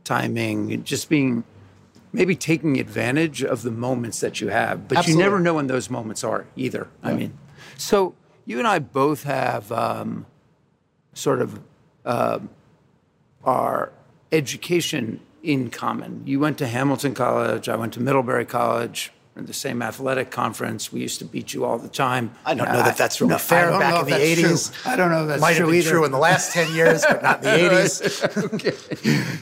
Timing, 0.06 0.84
just 0.84 1.10
being, 1.10 1.44
maybe 2.14 2.36
taking 2.36 2.80
advantage 2.80 3.44
of 3.44 3.64
the 3.64 3.72
moments 3.72 4.22
that 4.22 4.40
you 4.40 4.48
have, 4.48 4.88
but 4.88 5.00
Absolutely. 5.00 5.22
you 5.22 5.30
never 5.30 5.40
know 5.42 5.56
when 5.56 5.68
those 5.68 5.90
moments 5.90 6.24
are 6.24 6.46
either. 6.56 6.88
I 7.04 7.14
mean, 7.14 7.38
so 7.78 8.16
you 8.46 8.60
and 8.60 8.68
I 8.68 8.80
both 8.80 9.24
have 9.24 9.72
um, 9.72 10.26
sort 11.14 11.42
of 11.42 11.60
um, 12.06 12.50
our 13.44 13.92
education 14.32 15.20
in 15.44 15.70
common. 15.70 16.24
You 16.26 16.40
went 16.40 16.58
to 16.60 16.68
Hamilton 16.68 17.14
College. 17.14 17.68
I 17.70 17.76
went 17.76 17.94
to 17.94 18.00
Middlebury 18.00 18.46
College. 18.46 19.12
The 19.36 19.54
same 19.54 19.82
athletic 19.82 20.32
conference. 20.32 20.94
We 20.94 21.02
used 21.02 21.20
to 21.20 21.26
beat 21.26 21.54
you 21.54 21.66
all 21.66 21.78
the 21.78 21.90
time. 21.90 22.32
I 22.46 22.54
don't 22.54 22.70
know 22.70 22.84
that 22.84 22.96
that's 22.96 23.20
really 23.20 23.32
no, 23.32 23.38
fair. 23.38 23.70
Back 23.70 24.04
in 24.04 24.10
the 24.10 24.16
eighties, 24.16 24.70
true. 24.70 24.92
I 24.92 24.96
don't 24.96 25.12
know 25.12 25.24
if 25.24 25.28
that's 25.28 25.42
might 25.42 25.56
true 25.56 25.66
have 25.66 25.72
been 25.72 25.80
either. 25.82 25.90
true 25.90 26.06
in 26.06 26.12
the 26.12 26.18
last 26.18 26.54
ten 26.54 26.74
years, 26.74 27.04
but 27.06 27.22
not 27.22 27.44
in 27.44 27.44
the 27.44 27.66
eighties. 27.74 28.24
okay. 28.38 28.72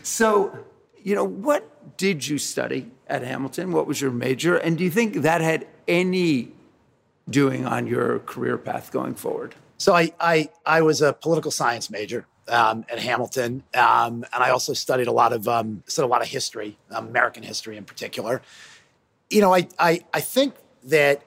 So, 0.01 0.57
you 1.03 1.13
know, 1.13 1.23
what 1.23 1.97
did 1.97 2.27
you 2.27 2.39
study 2.39 2.91
at 3.07 3.21
Hamilton? 3.21 3.71
What 3.71 3.85
was 3.85 4.01
your 4.01 4.09
major? 4.09 4.57
And 4.57 4.77
do 4.77 4.83
you 4.83 4.89
think 4.89 5.15
that 5.21 5.41
had 5.41 5.67
any 5.87 6.51
doing 7.29 7.65
on 7.65 7.87
your 7.87 8.19
career 8.19 8.57
path 8.57 8.91
going 8.91 9.15
forward? 9.15 9.55
So 9.77 9.93
I, 9.93 10.11
I, 10.19 10.49
I 10.65 10.81
was 10.81 11.01
a 11.01 11.13
political 11.13 11.51
science 11.51 11.89
major 11.89 12.25
um, 12.47 12.85
at 12.89 12.99
Hamilton, 12.99 13.63
um, 13.73 14.25
and 14.33 14.43
I 14.43 14.49
also 14.49 14.73
studied 14.73 15.07
a 15.07 15.11
lot 15.11 15.33
of 15.33 15.47
um, 15.47 15.83
studied 15.87 16.07
a 16.07 16.09
lot 16.09 16.21
of 16.21 16.27
history, 16.27 16.77
um, 16.91 17.07
American 17.07 17.43
history 17.43 17.77
in 17.77 17.85
particular. 17.85 18.41
You 19.29 19.41
know, 19.41 19.53
I, 19.53 19.67
I, 19.79 20.03
I 20.13 20.21
think 20.21 20.55
that 20.85 21.23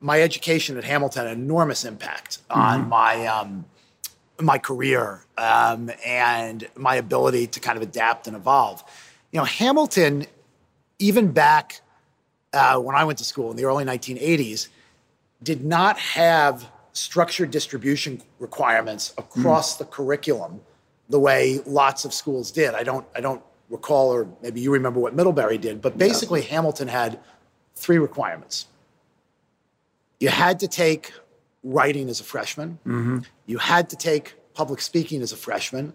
my 0.00 0.20
education 0.20 0.76
at 0.76 0.84
Hamilton 0.84 1.26
had 1.26 1.36
an 1.36 1.42
enormous 1.42 1.84
impact 1.84 2.38
on 2.50 2.88
my 2.88 3.26
um, 3.26 3.64
my 4.40 4.58
career 4.58 5.24
um, 5.38 5.90
and 6.04 6.68
my 6.76 6.96
ability 6.96 7.46
to 7.48 7.60
kind 7.60 7.76
of 7.76 7.82
adapt 7.82 8.26
and 8.26 8.36
evolve. 8.36 8.84
You 9.32 9.38
know, 9.38 9.44
Hamilton, 9.44 10.26
even 10.98 11.32
back 11.32 11.80
uh, 12.52 12.78
when 12.78 12.96
I 12.96 13.04
went 13.04 13.18
to 13.18 13.24
school 13.24 13.50
in 13.50 13.56
the 13.56 13.64
early 13.64 13.84
1980s, 13.84 14.68
did 15.42 15.64
not 15.64 15.98
have 15.98 16.70
structured 16.92 17.50
distribution 17.50 18.22
requirements 18.38 19.12
across 19.18 19.76
the 19.76 19.84
curriculum 19.84 20.60
the 21.08 21.20
way 21.20 21.60
lots 21.66 22.04
of 22.04 22.12
schools 22.12 22.50
did. 22.50 22.74
I 22.74 22.82
don't 22.82 23.06
I 23.14 23.20
don't 23.20 23.42
recall 23.70 24.12
or 24.12 24.28
maybe 24.42 24.60
you 24.60 24.72
remember 24.72 25.00
what 25.00 25.14
Middlebury 25.14 25.58
did, 25.58 25.80
but 25.80 25.98
basically 25.98 26.42
Hamilton 26.42 26.88
had 26.88 27.18
three 27.74 27.98
requirements. 27.98 28.66
You 30.20 30.28
had 30.28 30.60
to 30.60 30.68
take 30.68 31.12
writing 31.62 32.08
as 32.08 32.20
a 32.20 32.24
freshman. 32.24 32.78
Mm-hmm. 32.86 33.18
You 33.46 33.58
had 33.58 33.90
to 33.90 33.96
take 33.96 34.34
public 34.54 34.80
speaking 34.80 35.20
as 35.22 35.32
a 35.32 35.36
freshman. 35.36 35.92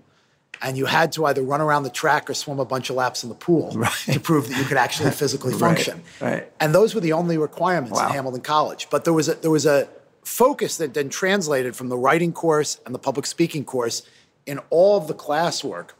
And 0.63 0.77
you 0.77 0.85
had 0.85 1.11
to 1.13 1.25
either 1.25 1.41
run 1.41 1.59
around 1.59 1.83
the 1.83 1.89
track 1.89 2.29
or 2.29 2.35
swim 2.35 2.59
a 2.59 2.65
bunch 2.65 2.91
of 2.91 2.95
laps 2.95 3.23
in 3.23 3.29
the 3.29 3.35
pool 3.35 3.71
to 4.05 4.19
prove 4.19 4.47
that 4.49 4.57
you 4.59 4.63
could 4.65 4.77
actually 4.77 5.09
physically 5.09 5.53
function. 5.67 6.03
right. 6.19 6.51
And 6.59 6.75
those 6.75 6.93
were 6.93 7.01
the 7.01 7.13
only 7.13 7.37
requirements 7.39 7.97
Wow. 7.97 8.09
at 8.09 8.11
Hamilton 8.11 8.41
College. 8.41 8.87
But 8.91 9.03
there 9.03 9.13
was 9.13 9.27
a, 9.27 9.35
there 9.35 9.49
was 9.49 9.65
a 9.65 9.87
focus 10.23 10.77
that 10.77 10.93
then 10.93 11.09
translated 11.09 11.75
from 11.75 11.89
the 11.89 11.97
writing 11.97 12.31
course 12.31 12.79
and 12.85 12.93
the 12.93 12.99
public 12.99 13.25
speaking 13.25 13.65
course 13.65 14.03
in 14.45 14.59
all 14.69 14.97
of 14.97 15.07
the 15.07 15.15
classwork 15.15 15.91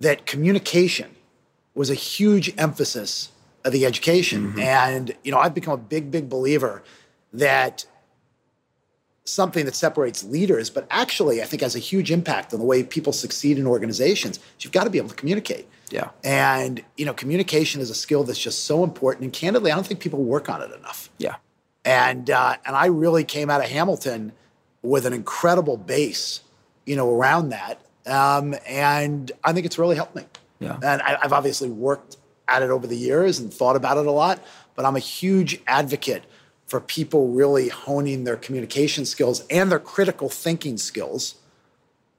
that 0.00 0.26
communication 0.26 1.14
was 1.74 1.90
a 1.90 1.94
huge 1.94 2.52
emphasis 2.58 3.30
of 3.64 3.72
the 3.72 3.84
education. 3.84 4.58
And 4.60 5.14
you 5.22 5.32
know, 5.32 5.38
I've 5.38 5.54
become 5.54 5.74
a 5.74 5.82
big, 5.82 6.10
big 6.10 6.28
believer 6.28 6.82
that 7.32 7.84
something 9.24 9.64
that 9.64 9.74
separates 9.74 10.22
leaders, 10.24 10.70
but 10.70 10.86
actually 10.90 11.42
I 11.42 11.44
think 11.44 11.62
has 11.62 11.74
a 11.74 11.80
huge 11.80 12.10
impact 12.10 12.54
on 12.54 12.60
the 12.60 12.64
way 12.64 12.82
people 12.82 13.12
succeed 13.12 13.58
in 13.58 13.66
organizations. 13.66 14.38
is 14.38 14.64
You've 14.64 14.72
got 14.72 14.84
to 14.84 14.90
be 14.90 14.98
able 14.98 15.08
to 15.08 15.14
communicate. 15.14 15.68
Yeah. 15.90 16.10
And 16.24 16.82
you 16.96 17.04
know, 17.04 17.12
communication 17.12 17.80
is 17.80 17.90
a 17.90 17.94
skill 17.94 18.24
that's 18.24 18.38
just 18.38 18.64
so 18.64 18.84
important. 18.84 19.24
And 19.24 19.32
candidly, 19.32 19.70
I 19.70 19.74
don't 19.74 19.86
think 19.86 20.00
people 20.00 20.22
work 20.22 20.48
on 20.48 20.62
it 20.62 20.72
enough. 20.72 21.10
Yeah. 21.18 21.36
And 21.84 22.30
uh, 22.30 22.56
and 22.64 22.74
I 22.74 22.86
really 22.86 23.24
came 23.24 23.50
out 23.50 23.60
of 23.62 23.70
Hamilton 23.70 24.32
with 24.82 25.06
an 25.06 25.12
incredible 25.12 25.76
base, 25.76 26.40
you 26.84 26.96
know, 26.96 27.12
around 27.12 27.50
that. 27.50 27.80
Um, 28.06 28.54
and 28.66 29.32
I 29.44 29.52
think 29.52 29.66
it's 29.66 29.78
really 29.78 29.96
helped 29.96 30.14
me. 30.14 30.24
Yeah. 30.60 30.78
And 30.82 31.02
I, 31.02 31.18
I've 31.22 31.32
obviously 31.32 31.68
worked 31.68 32.16
at 32.48 32.62
it 32.62 32.70
over 32.70 32.86
the 32.86 32.96
years 32.96 33.38
and 33.38 33.52
thought 33.52 33.76
about 33.76 33.98
it 33.98 34.06
a 34.06 34.10
lot, 34.10 34.42
but 34.74 34.84
I'm 34.84 34.96
a 34.96 35.00
huge 35.00 35.60
advocate 35.66 36.24
for 36.66 36.80
people 36.80 37.28
really 37.28 37.68
honing 37.68 38.24
their 38.24 38.36
communication 38.36 39.04
skills 39.04 39.44
and 39.50 39.70
their 39.70 39.78
critical 39.78 40.28
thinking 40.28 40.78
skills 40.78 41.36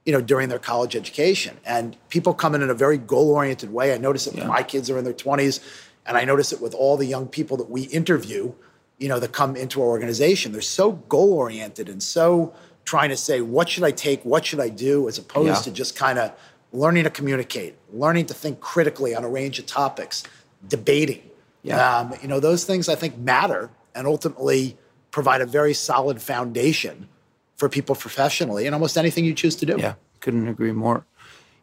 you 0.04 0.12
know, 0.12 0.22
during 0.22 0.48
their 0.48 0.58
college 0.58 0.96
education. 0.96 1.58
And 1.66 1.94
people 2.08 2.32
come 2.32 2.54
in 2.54 2.62
in 2.62 2.70
a 2.70 2.74
very 2.74 2.96
goal-oriented 2.96 3.70
way. 3.70 3.92
I 3.92 3.98
notice 3.98 4.26
it 4.26 4.32
when 4.32 4.44
Yeah. 4.44 4.48
my 4.48 4.62
kids 4.62 4.88
are 4.88 4.96
in 4.96 5.04
their 5.04 5.12
20s, 5.12 5.60
and 6.06 6.16
I 6.16 6.24
notice 6.24 6.50
it 6.50 6.62
with 6.62 6.74
all 6.74 6.96
the 6.96 7.04
young 7.04 7.26
people 7.26 7.58
that 7.58 7.68
we 7.68 7.82
interview, 7.82 8.52
you 8.96 9.08
know, 9.08 9.20
that 9.20 9.32
come 9.32 9.54
into 9.54 9.82
our 9.82 9.88
organization. 9.88 10.52
They're 10.52 10.62
so 10.62 10.92
goal-oriented 10.92 11.90
and 11.90 12.02
so 12.02 12.54
trying 12.88 13.10
to 13.10 13.16
say, 13.18 13.42
what 13.42 13.68
should 13.68 13.84
I 13.84 13.90
take? 13.90 14.24
What 14.24 14.46
should 14.46 14.60
I 14.60 14.70
do? 14.70 15.08
As 15.08 15.18
opposed 15.18 15.48
Yeah. 15.48 15.60
to 15.60 15.70
just 15.70 15.94
kind 15.94 16.18
of 16.18 16.32
learning 16.72 17.04
to 17.04 17.10
communicate, 17.10 17.74
learning 17.92 18.24
to 18.26 18.34
think 18.34 18.60
critically 18.60 19.14
on 19.14 19.24
a 19.24 19.28
range 19.28 19.58
of 19.58 19.66
topics, 19.66 20.22
debating. 20.66 21.20
Yeah. 21.62 21.98
Um, 21.98 22.14
you 22.22 22.28
know, 22.28 22.40
those 22.40 22.64
things 22.64 22.88
I 22.88 22.94
think 22.94 23.18
matter 23.18 23.68
and 23.94 24.06
ultimately 24.06 24.78
provide 25.10 25.42
a 25.42 25.46
very 25.46 25.74
solid 25.74 26.22
foundation 26.22 27.08
for 27.56 27.68
people 27.68 27.94
professionally 27.94 28.64
in 28.66 28.72
almost 28.72 28.96
anything 28.96 29.26
you 29.26 29.34
choose 29.34 29.56
to 29.56 29.66
do. 29.66 29.76
Yeah, 29.78 29.94
couldn't 30.20 30.48
agree 30.48 30.72
more. 30.72 31.04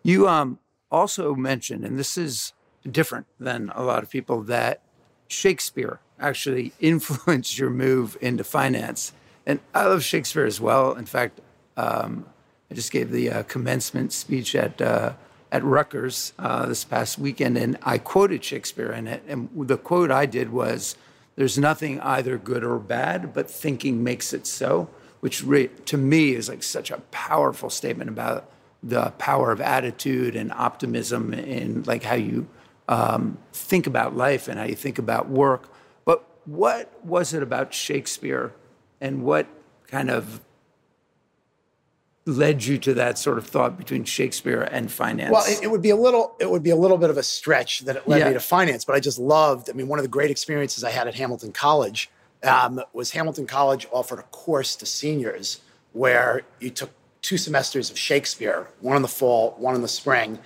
You 0.03 0.27
um, 0.27 0.59
also 0.91 1.33
mentioned, 1.33 1.85
and 1.85 1.97
this 1.97 2.19
is 2.19 2.53
different 2.89 3.25
than 3.39 3.71
a 3.73 3.81
lot 3.81 4.03
of 4.03 4.11
people, 4.11 4.43
that 4.43 4.83
Shakespeare 5.27 5.99
actually 6.19 6.73
influenced 6.79 7.57
your 7.57 7.71
move 7.71 8.15
into 8.21 8.43
finance. 8.43 9.11
And 9.45 9.59
I 9.73 9.85
love 9.85 10.03
Shakespeare 10.03 10.45
as 10.45 10.59
well. 10.59 10.93
In 10.93 11.05
fact, 11.05 11.39
um, 11.77 12.25
I 12.71 12.73
just 12.73 12.91
gave 12.91 13.11
the 13.11 13.29
uh, 13.29 13.43
commencement 13.43 14.11
speech 14.11 14.55
at 14.55 14.81
uh, 14.81 15.13
at 15.51 15.63
Rutgers 15.63 16.33
uh, 16.39 16.65
this 16.65 16.83
past 16.83 17.19
weekend, 17.19 17.57
and 17.57 17.77
I 17.83 17.97
quoted 17.97 18.43
Shakespeare 18.43 18.91
in 18.91 19.07
it. 19.07 19.23
And 19.27 19.49
the 19.55 19.77
quote 19.77 20.11
I 20.11 20.25
did 20.25 20.51
was, 20.51 20.95
"There's 21.35 21.57
nothing 21.57 21.99
either 22.01 22.37
good 22.37 22.63
or 22.63 22.79
bad, 22.79 23.33
but 23.33 23.49
thinking 23.49 24.03
makes 24.03 24.33
it 24.33 24.47
so." 24.47 24.89
Which 25.21 25.43
re- 25.43 25.69
to 25.85 25.97
me 25.97 26.31
is 26.31 26.49
like 26.49 26.61
such 26.61 26.91
a 26.91 26.97
powerful 27.11 27.69
statement 27.69 28.09
about 28.09 28.49
the 28.83 29.11
power 29.17 29.51
of 29.51 29.59
attitude 29.59 30.35
and 30.35 30.51
optimism 30.51 31.33
in 31.33 31.81
like 31.83 32.03
how 32.03 32.13
you 32.15 32.47
um, 32.87 33.37
think 33.51 33.87
about 33.87 34.15
life 34.15 34.47
and 34.47 34.59
how 34.59 34.65
you 34.65 34.75
think 34.75 34.99
about 34.99 35.27
work. 35.27 35.69
But 36.05 36.23
what 36.45 36.93
was 37.03 37.33
it 37.33 37.41
about 37.41 37.73
Shakespeare, 37.73 38.53
and 39.01 39.23
what 39.23 39.47
kind 39.87 40.09
of 40.09 40.41
led 42.25 42.63
you 42.65 42.77
to 42.79 42.93
that 42.95 43.19
sort 43.19 43.37
of 43.37 43.45
thought 43.45 43.77
between 43.77 44.03
Shakespeare 44.03 44.61
and 44.61 44.91
finance? 44.91 45.31
Well, 45.31 45.43
it, 45.47 45.63
it 45.63 45.67
would 45.67 45.81
be 45.81 45.91
a 45.91 45.95
little 45.95 46.35
it 46.39 46.49
would 46.49 46.63
be 46.63 46.71
a 46.71 46.75
little 46.75 46.97
bit 46.97 47.09
of 47.09 47.17
a 47.17 47.23
stretch 47.23 47.81
that 47.81 47.95
it 47.95 48.07
led 48.07 48.19
Yeah. 48.19 48.27
me 48.29 48.33
to 48.33 48.39
finance, 48.39 48.83
but 48.83 48.95
I 48.95 48.99
just 48.99 49.19
loved. 49.19 49.69
I 49.69 49.73
mean, 49.73 49.87
one 49.87 49.99
of 49.99 50.03
the 50.03 50.09
great 50.09 50.31
experiences 50.31 50.83
I 50.83 50.89
had 50.91 51.07
at 51.07 51.15
Hamilton 51.15 51.51
College 51.51 52.09
um, 52.43 52.81
was 52.93 53.11
Hamilton 53.11 53.45
College 53.47 53.87
offered 53.91 54.19
a 54.19 54.23
course 54.23 54.75
to 54.77 54.85
seniors 54.85 55.61
where 55.93 56.41
you 56.59 56.69
took 56.69 56.89
two 57.21 57.37
semesters 57.37 57.89
of 57.89 57.97
Shakespeare, 57.97 58.67
one 58.81 58.95
in 58.95 59.01
the 59.01 59.07
fall, 59.07 59.55
one 59.57 59.73
in 59.75 59.81
the 59.81 59.87
spring, 59.87 60.39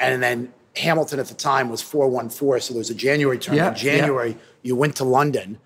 and 0.00 0.22
then 0.22 0.52
Hamilton 0.76 1.18
at 1.18 1.26
the 1.28 1.34
time 1.34 1.68
was 1.70 1.80
four 1.80 2.08
one 2.08 2.28
four, 2.28 2.60
so 2.60 2.74
there 2.74 2.78
was 2.78 2.90
a 2.90 2.94
January 2.94 3.38
term. 3.38 3.56
Yeah, 3.56 3.68
in 3.68 3.74
January, 3.74 4.36
you 4.62 4.74
went 4.76 4.96
to 4.96 5.04
London, 5.04 5.58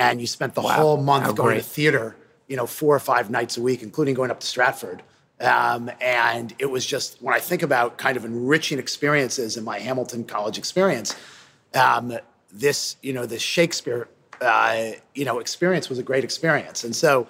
and 0.00 0.18
you 0.18 0.26
spent 0.26 0.54
the 0.54 0.62
whole 0.62 0.96
month 0.96 1.26
how 1.26 1.32
going 1.32 1.56
great. 1.56 1.62
to 1.62 1.68
theater, 1.68 2.16
you 2.48 2.56
know, 2.56 2.66
four 2.66 2.96
or 2.96 2.98
five 2.98 3.28
nights 3.28 3.58
a 3.58 3.62
week, 3.62 3.82
including 3.82 4.14
going 4.14 4.30
up 4.30 4.40
to 4.40 4.46
Stratford. 4.46 5.02
Um, 5.40 5.90
and 6.00 6.54
it 6.58 6.70
was 6.70 6.86
just 6.86 7.20
when 7.20 7.34
I 7.34 7.38
think 7.38 7.62
about 7.62 7.98
kind 7.98 8.16
of 8.16 8.24
enriching 8.24 8.78
experiences 8.78 9.58
in 9.58 9.64
my 9.64 9.78
Hamilton 9.78 10.24
College 10.24 10.56
experience, 10.56 11.14
um, 11.74 12.16
this 12.50 12.96
you 13.02 13.12
know 13.12 13.26
this 13.26 13.42
Shakespeare 13.42 14.08
uh, 14.40 14.92
you 15.14 15.26
know 15.26 15.38
experience 15.38 15.90
was 15.90 15.98
a 15.98 16.02
great 16.02 16.24
experience, 16.24 16.82
and 16.82 16.96
so 16.96 17.28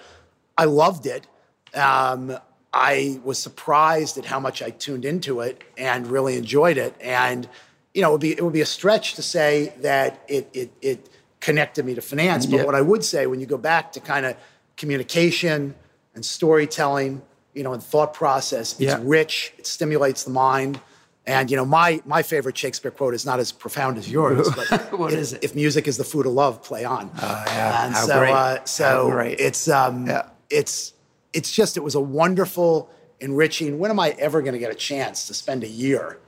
I 0.56 0.64
loved 0.64 1.06
it. 1.06 1.26
Um, 1.74 2.36
I 2.72 3.20
was 3.24 3.38
surprised 3.38 4.16
at 4.16 4.24
how 4.24 4.38
much 4.38 4.62
I 4.62 4.70
tuned 4.70 5.04
into 5.04 5.40
it 5.40 5.62
and 5.76 6.06
really 6.06 6.36
enjoyed 6.36 6.78
it, 6.78 6.94
and 7.00 7.48
you 7.94 8.02
know 8.02 8.10
it 8.10 8.12
would 8.12 8.20
be 8.20 8.32
it 8.32 8.42
would 8.42 8.52
be 8.52 8.60
a 8.60 8.66
stretch 8.66 9.14
to 9.14 9.22
say 9.22 9.74
that 9.80 10.22
it 10.28 10.48
it 10.52 10.72
it 10.80 11.08
connected 11.40 11.84
me 11.84 11.94
to 11.94 12.02
finance, 12.02 12.46
but 12.46 12.56
Yeah. 12.58 12.64
what 12.64 12.74
I 12.74 12.80
would 12.82 13.04
say 13.04 13.26
when 13.26 13.40
you 13.40 13.46
go 13.46 13.56
back 13.58 13.92
to 13.92 14.00
kind 14.00 14.26
of 14.26 14.36
communication 14.76 15.74
and 16.14 16.24
storytelling 16.24 17.22
you 17.52 17.64
know, 17.64 17.72
and 17.72 17.82
thought 17.82 18.14
process. 18.14 18.74
It's 18.74 18.80
Yeah. 18.82 19.00
rich. 19.02 19.52
It 19.58 19.66
stimulates 19.66 20.22
the 20.22 20.30
mind. 20.30 20.78
And 21.26 21.50
you 21.50 21.56
know, 21.56 21.64
my 21.64 22.00
my 22.06 22.22
favorite 22.22 22.56
Shakespeare 22.56 22.92
quote 22.92 23.12
is 23.12 23.26
not 23.26 23.40
as 23.40 23.50
profound 23.50 23.98
as 23.98 24.08
yours, 24.08 24.48
but 24.56 24.96
What 24.96 25.12
if, 25.12 25.18
is 25.18 25.32
it? 25.32 25.42
If 25.42 25.54
music 25.56 25.88
is 25.88 25.96
the 25.96 26.04
food 26.04 26.26
of 26.26 26.32
love, 26.32 26.62
play 26.62 26.84
on. 26.84 27.10
Oh, 27.20 27.42
yeah. 27.48 27.84
And 27.86 27.94
How 27.94 28.06
so, 28.06 28.18
great. 28.20 28.32
Uh, 28.32 28.64
so 28.64 28.84
How 28.84 29.10
great. 29.10 29.40
it's 29.40 29.66
um, 29.68 30.06
Yeah. 30.06 30.26
it's 30.48 30.92
it's 31.32 31.50
just 31.50 31.76
it 31.76 31.80
was 31.80 31.96
a 31.96 32.00
wonderful, 32.00 32.88
enriching. 33.18 33.80
When 33.80 33.90
am 33.90 33.98
I 33.98 34.10
ever 34.18 34.42
going 34.42 34.52
to 34.54 34.58
get 34.60 34.70
a 34.70 34.74
chance 34.76 35.26
to 35.26 35.34
spend 35.34 35.64
a 35.64 35.68
year, 35.68 36.18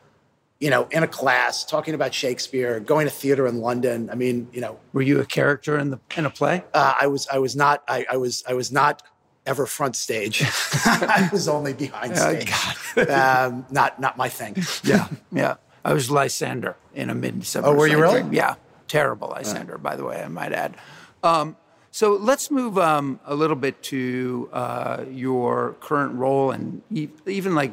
you 0.63 0.71
know, 0.71 0.87
in 0.93 1.03
a 1.03 1.09
class 1.09 1.65
talking 1.65 1.93
about 1.93 2.15
Shakespeare, 2.15 2.79
going 2.79 3.05
to 3.05 3.13
theater 3.13 3.49
in 3.49 3.61
London? 3.61 4.09
I 4.11 4.15
mean, 4.15 4.49
you 4.53 4.61
know, 4.61 4.79
Were 4.93 5.03
you 5.03 5.19
a 5.19 5.27
character 5.27 5.77
in 5.77 5.91
the 5.91 5.99
in 6.17 6.25
a 6.25 6.31
play? 6.31 6.63
uh, 6.73 6.95
I 7.01 7.09
was 7.09 7.27
I 7.27 7.39
was 7.39 7.57
not 7.57 7.83
I, 7.89 8.07
I 8.13 8.17
was 8.17 8.45
I 8.49 8.55
was 8.55 8.71
not 8.71 9.03
ever 9.45 9.67
front 9.67 9.97
stage. 9.97 10.41
I 10.85 11.29
was 11.33 11.49
only 11.49 11.73
behind 11.73 12.17
stage. 12.17 12.49
Oh, 12.97 13.47
um, 13.49 13.67
not 13.73 14.01
not 14.01 14.17
my 14.17 14.29
thing. 14.29 14.55
Yeah, 14.85 15.09
yeah. 15.33 15.55
I 15.85 15.93
was 15.95 16.13
Lysander 16.13 16.77
in 16.95 17.11
a 17.11 17.15
Midsummer. 17.15 17.67
Oh, 17.67 17.75
were 17.75 17.89
you 17.89 18.01
really? 18.01 18.23
Yeah, 18.31 18.55
terrible 18.87 19.29
Lysander, 19.31 19.79
by 19.79 19.97
the 19.97 20.05
way, 20.05 20.23
I 20.23 20.29
might 20.29 20.53
add. 20.53 20.77
Um, 21.25 21.57
so 21.91 22.13
let's 22.15 22.53
move 22.53 22.79
um, 22.79 23.19
a 23.27 23.35
little 23.35 23.57
bit 23.57 23.83
to 23.85 24.49
uh, 24.53 25.05
your 25.11 25.75
current 25.81 26.15
role 26.15 26.53
and 26.53 26.83
e- 26.93 27.09
even 27.27 27.57
like 27.57 27.73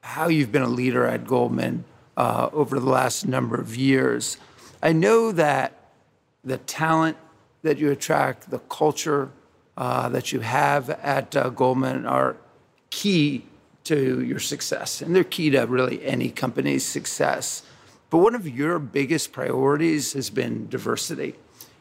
how 0.00 0.26
you've 0.26 0.50
been 0.50 0.62
a 0.62 0.68
leader 0.68 1.06
at 1.06 1.24
Goldman 1.24 1.84
uh, 2.18 2.50
over 2.52 2.80
the 2.80 2.90
last 2.90 3.26
number 3.26 3.58
of 3.58 3.76
years. 3.76 4.36
I 4.82 4.92
know 4.92 5.30
that 5.32 5.72
the 6.44 6.58
talent 6.58 7.16
that 7.62 7.78
you 7.78 7.90
attract, 7.92 8.50
the 8.50 8.58
culture 8.58 9.30
uh, 9.76 10.08
that 10.08 10.32
you 10.32 10.40
have 10.40 10.90
at 10.90 11.36
uh, 11.36 11.48
Goldman 11.50 12.06
are 12.06 12.36
key 12.90 13.44
to 13.84 14.20
your 14.20 14.40
success, 14.40 15.00
and 15.00 15.14
they're 15.14 15.24
key 15.24 15.50
to 15.50 15.60
really 15.62 16.04
any 16.04 16.28
company's 16.28 16.84
success. 16.84 17.62
But 18.10 18.18
one 18.18 18.34
of 18.34 18.48
your 18.48 18.80
biggest 18.80 19.32
priorities 19.32 20.14
has 20.14 20.28
been 20.28 20.68
diversity. 20.68 21.36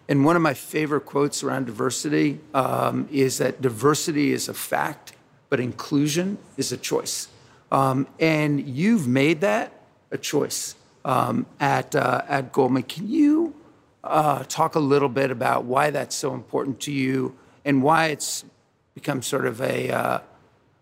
And 0.07 0.23
one 0.23 0.35
of 0.35 0.41
my 0.41 0.53
favorite 0.53 1.05
quotes 1.05 1.43
around 1.43 1.65
diversity 1.65 2.39
um, 2.53 3.09
is 3.11 3.39
that 3.39 3.61
diversity 3.61 4.31
is 4.31 4.47
a 4.47 4.53
fact, 4.53 5.13
but 5.49 5.59
inclusion 5.59 6.37
is 6.57 6.71
a 6.71 6.77
choice. 6.77 7.27
Um, 7.71 8.07
and 8.19 8.65
you've 8.65 9.07
made 9.07 9.41
that 9.41 9.76
a 10.11 10.17
choice 10.17 10.75
um, 11.05 11.45
at, 11.59 11.95
uh, 11.95 12.21
at 12.27 12.51
Goldman. 12.51 12.83
Can 12.83 13.09
you 13.09 13.55
uh, 14.03 14.43
talk 14.43 14.75
a 14.75 14.79
little 14.79 15.09
bit 15.09 15.31
about 15.31 15.65
why 15.65 15.89
that's 15.89 16.15
so 16.15 16.33
important 16.33 16.79
to 16.81 16.91
you 16.91 17.35
and 17.65 17.83
why 17.83 18.07
it's 18.07 18.45
become 18.93 19.21
sort 19.21 19.45
of 19.45 19.61
a, 19.61 19.91
uh, 19.91 20.19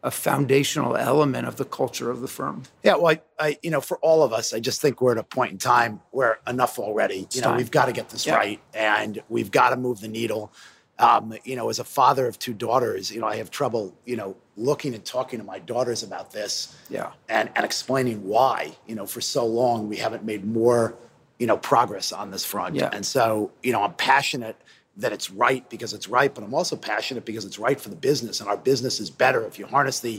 a 0.04 0.12
foundational 0.12 0.96
element 0.96 1.48
of 1.48 1.58
the 1.58 1.66
culture 1.66 2.12
of 2.12 2.22
the 2.22 2.28
firm? 2.28 2.64
Yeah, 2.84 2.96
well, 2.96 3.08
I, 3.08 3.22
I, 3.40 3.58
you 3.64 3.72
know, 3.72 3.82
for 3.82 3.98
all 3.98 4.24
of 4.24 4.32
us, 4.34 4.54
I 4.54 4.60
just 4.60 4.80
think 4.82 5.02
we're 5.02 5.14
at 5.14 5.18
a 5.18 5.24
point 5.24 5.52
in 5.52 5.58
time 5.58 6.02
where 6.12 6.40
enough 6.48 6.78
already. 6.78 7.28
You 7.32 7.42
know, 7.42 7.48
time. 7.48 7.58
we've 7.58 7.72
got 7.72 7.86
to 7.86 7.92
get 7.92 8.10
this 8.10 8.26
Yeah. 8.26 8.36
right, 8.36 8.60
and 8.74 9.22
we've 9.30 9.52
got 9.52 9.72
to 9.72 9.78
move 9.78 10.02
the 10.02 10.08
needle. 10.08 10.52
Um, 10.98 11.34
you 11.44 11.58
know, 11.58 11.70
as 11.70 11.80
a 11.80 11.84
father 11.84 12.26
of 12.26 12.40
two 12.40 12.54
daughters, 12.54 13.12
you 13.12 13.20
know, 13.20 13.28
I 13.28 13.36
have 13.36 13.52
trouble, 13.52 13.94
you 14.06 14.16
know, 14.16 14.38
looking 14.56 14.94
and 14.96 15.04
talking 15.04 15.40
to 15.40 15.46
my 15.46 15.60
daughters 15.60 16.04
about 16.04 16.32
this, 16.32 16.74
Yeah. 16.90 17.12
and 17.28 17.50
and 17.56 17.66
explaining 17.66 18.26
why. 18.26 18.78
You 18.88 18.96
know, 18.96 19.06
for 19.06 19.20
so 19.20 19.46
long 19.46 19.90
we 19.90 19.98
haven't 19.98 20.24
made 20.24 20.46
more, 20.46 20.96
you 21.38 21.48
know, 21.48 21.58
progress 21.58 22.14
on 22.14 22.32
this 22.32 22.46
front, 22.46 22.76
Yeah. 22.76 22.90
and 22.94 23.06
so 23.06 23.52
you 23.62 23.74
know, 23.74 23.84
I'm 23.84 23.94
passionate 23.96 24.56
that 24.98 25.12
it's 25.12 25.30
right 25.30 25.70
because 25.70 25.92
it's 25.94 26.08
right, 26.08 26.34
but 26.34 26.46
I'm 26.46 26.54
also 26.54 26.78
passionate 26.78 27.26
because 27.26 27.44
it's 27.44 27.60
right 27.60 27.80
for 27.82 27.90
the 27.90 27.98
business, 27.98 28.40
and 28.40 28.48
our 28.48 28.56
business 28.56 29.02
is 29.02 29.10
better 29.10 29.46
if 29.46 29.60
you 29.60 29.66
harness 29.66 30.00
the 30.00 30.16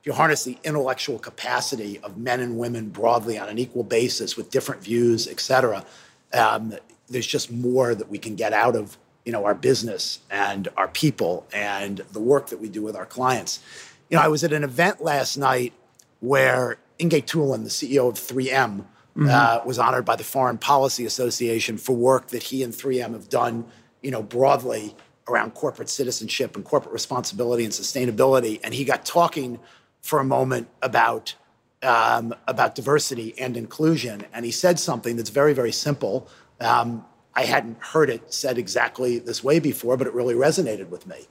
if 0.00 0.06
you 0.06 0.12
harness 0.12 0.44
the 0.44 0.56
intellectual 0.62 1.18
capacity 1.18 1.98
of 2.04 2.16
men 2.16 2.38
and 2.40 2.56
women 2.56 2.88
broadly 2.90 3.36
on 3.36 3.48
an 3.48 3.58
equal 3.58 3.82
basis 3.82 4.36
with 4.36 4.48
different 4.50 4.80
views, 4.82 5.26
et 5.26 5.40
cetera. 5.40 5.84
Um, 6.32 6.74
there's 7.08 7.26
just 7.26 7.50
more 7.50 7.94
that 7.96 8.08
we 8.08 8.16
can 8.18 8.36
get 8.36 8.52
out 8.52 8.76
of 8.76 8.96
you 9.30 9.32
know 9.32 9.44
our 9.44 9.54
business 9.54 10.18
and 10.28 10.66
our 10.76 10.88
people 10.88 11.46
and 11.52 11.98
the 12.10 12.18
work 12.18 12.48
that 12.48 12.58
we 12.58 12.68
do 12.68 12.82
with 12.82 12.96
our 12.96 13.06
clients. 13.06 13.60
You 14.08 14.16
know, 14.16 14.24
I 14.24 14.26
was 14.26 14.42
at 14.42 14.52
an 14.52 14.64
event 14.64 15.00
last 15.00 15.36
night 15.36 15.72
where 16.18 16.78
Inge 16.98 17.12
Thulin, 17.12 17.62
the 17.62 17.70
CEO 17.70 18.08
of 18.08 18.16
3M, 18.16 18.86
uh, 19.30 19.60
was 19.64 19.78
honored 19.78 20.04
by 20.04 20.16
the 20.16 20.24
Foreign 20.24 20.58
Policy 20.58 21.06
Association 21.06 21.78
for 21.78 21.94
work 21.94 22.26
that 22.30 22.42
he 22.42 22.64
and 22.64 22.72
3M 22.72 23.12
have 23.12 23.28
done, 23.28 23.66
you 24.02 24.10
know, 24.10 24.20
broadly 24.20 24.96
around 25.28 25.54
corporate 25.54 25.88
citizenship 25.88 26.56
and 26.56 26.64
corporate 26.64 26.92
responsibility 26.92 27.62
and 27.62 27.72
sustainability. 27.72 28.58
And 28.64 28.74
he 28.74 28.84
got 28.84 29.06
talking 29.06 29.60
for 30.00 30.18
a 30.18 30.24
moment 30.24 30.66
about 30.82 31.36
um, 31.84 32.34
about 32.48 32.74
diversity 32.74 33.32
and 33.38 33.56
inclusion, 33.56 34.26
and 34.34 34.44
he 34.44 34.50
said 34.50 34.80
something 34.80 35.14
that's 35.14 35.30
very, 35.30 35.54
very 35.54 35.72
simple. 35.72 36.28
Um, 36.60 37.04
I 37.34 37.44
hadn't 37.44 37.78
heard 37.80 38.10
it 38.10 38.32
said 38.32 38.58
exactly 38.58 39.18
this 39.18 39.42
way 39.44 39.60
before, 39.60 39.96
but 39.96 40.06
it 40.06 40.14
really 40.14 40.34
resonated 40.34 40.88
with 40.88 41.06
me. 41.06 41.26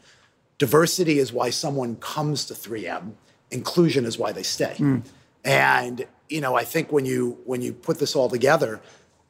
Diversity 0.57 1.19
is 1.19 1.31
why 1.33 1.49
someone 1.49 1.95
comes 1.97 2.45
to 2.45 2.53
3M. 2.53 3.13
Inclusion 3.51 4.05
is 4.05 4.17
why 4.17 4.31
they 4.31 4.43
stay. 4.43 4.75
Hmm. 4.77 4.99
And 5.43 6.05
you 6.29 6.41
know, 6.41 6.55
I 6.55 6.63
think 6.63 6.91
when 6.91 7.05
you 7.05 7.39
when 7.45 7.61
you 7.61 7.73
put 7.73 7.99
this 7.99 8.15
all 8.15 8.29
together, 8.29 8.81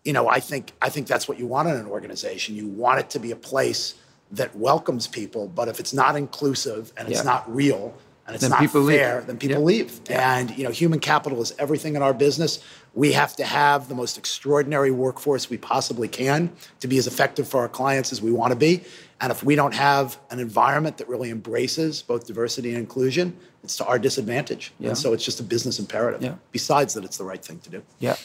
you 0.03 0.11
know, 0.13 0.27
I 0.27 0.39
think 0.39 0.73
I 0.81 0.89
think 0.89 1.07
that's 1.07 1.27
what 1.27 1.39
you 1.39 1.47
want 1.47 1.69
in 1.69 1.75
an 1.75 1.85
organization. 1.87 2.55
You 2.55 2.67
want 2.67 2.99
it 2.99 3.09
to 3.11 3.19
be 3.19 3.31
a 3.31 3.35
place 3.35 3.95
that 4.31 4.55
welcomes 4.55 5.07
people, 5.07 5.47
but 5.47 5.67
if 5.67 5.79
it's 5.79 5.93
not 5.93 6.15
inclusive 6.15 6.91
and 6.97 7.07
it's 7.07 7.19
Yeah. 7.19 7.23
not 7.23 7.55
real 7.55 7.93
and 8.29 8.35
it's 8.35 8.41
Then 8.43 8.51
not 8.51 8.59
people 8.59 8.81
leave. 8.81 8.99
fair, 8.99 9.21
then 9.25 9.37
people 9.37 9.57
Yeah. 9.57 9.63
leave. 9.63 10.01
And 10.07 10.55
you 10.55 10.63
know, 10.63 10.69
human 10.69 10.99
capital 10.99 11.41
is 11.41 11.51
everything 11.57 11.95
in 11.95 12.03
our 12.03 12.13
business. 12.13 12.59
We 12.93 13.13
have 13.13 13.35
to 13.37 13.43
have 13.43 13.89
the 13.89 13.95
most 13.95 14.19
extraordinary 14.19 14.91
workforce 14.91 15.49
we 15.49 15.57
possibly 15.57 16.07
can 16.07 16.51
to 16.79 16.87
be 16.87 16.99
as 16.99 17.07
effective 17.07 17.47
for 17.47 17.59
our 17.61 17.67
clients 17.69 18.11
as 18.11 18.21
we 18.21 18.31
want 18.31 18.51
to 18.51 18.55
be. 18.55 18.83
And 19.19 19.31
if 19.31 19.43
we 19.43 19.55
don't 19.55 19.73
have 19.73 20.17
an 20.29 20.39
environment 20.39 20.97
that 20.99 21.09
really 21.09 21.31
embraces 21.31 22.03
both 22.03 22.27
diversity 22.27 22.69
and 22.69 22.77
inclusion, 22.77 23.35
it's 23.63 23.75
to 23.77 23.85
our 23.85 23.97
disadvantage. 23.97 24.73
Yeah. 24.79 24.89
And 24.89 24.97
so 24.97 25.11
it's 25.13 25.25
just 25.25 25.39
a 25.39 25.43
business 25.43 25.79
imperative. 25.79 26.21
Yeah. 26.21 26.35
Besides 26.51 26.93
that, 26.93 27.03
it's 27.03 27.17
the 27.17 27.23
right 27.25 27.43
thing 27.43 27.57
to 27.61 27.69
do. 27.71 27.81
Yeah. 27.97 28.15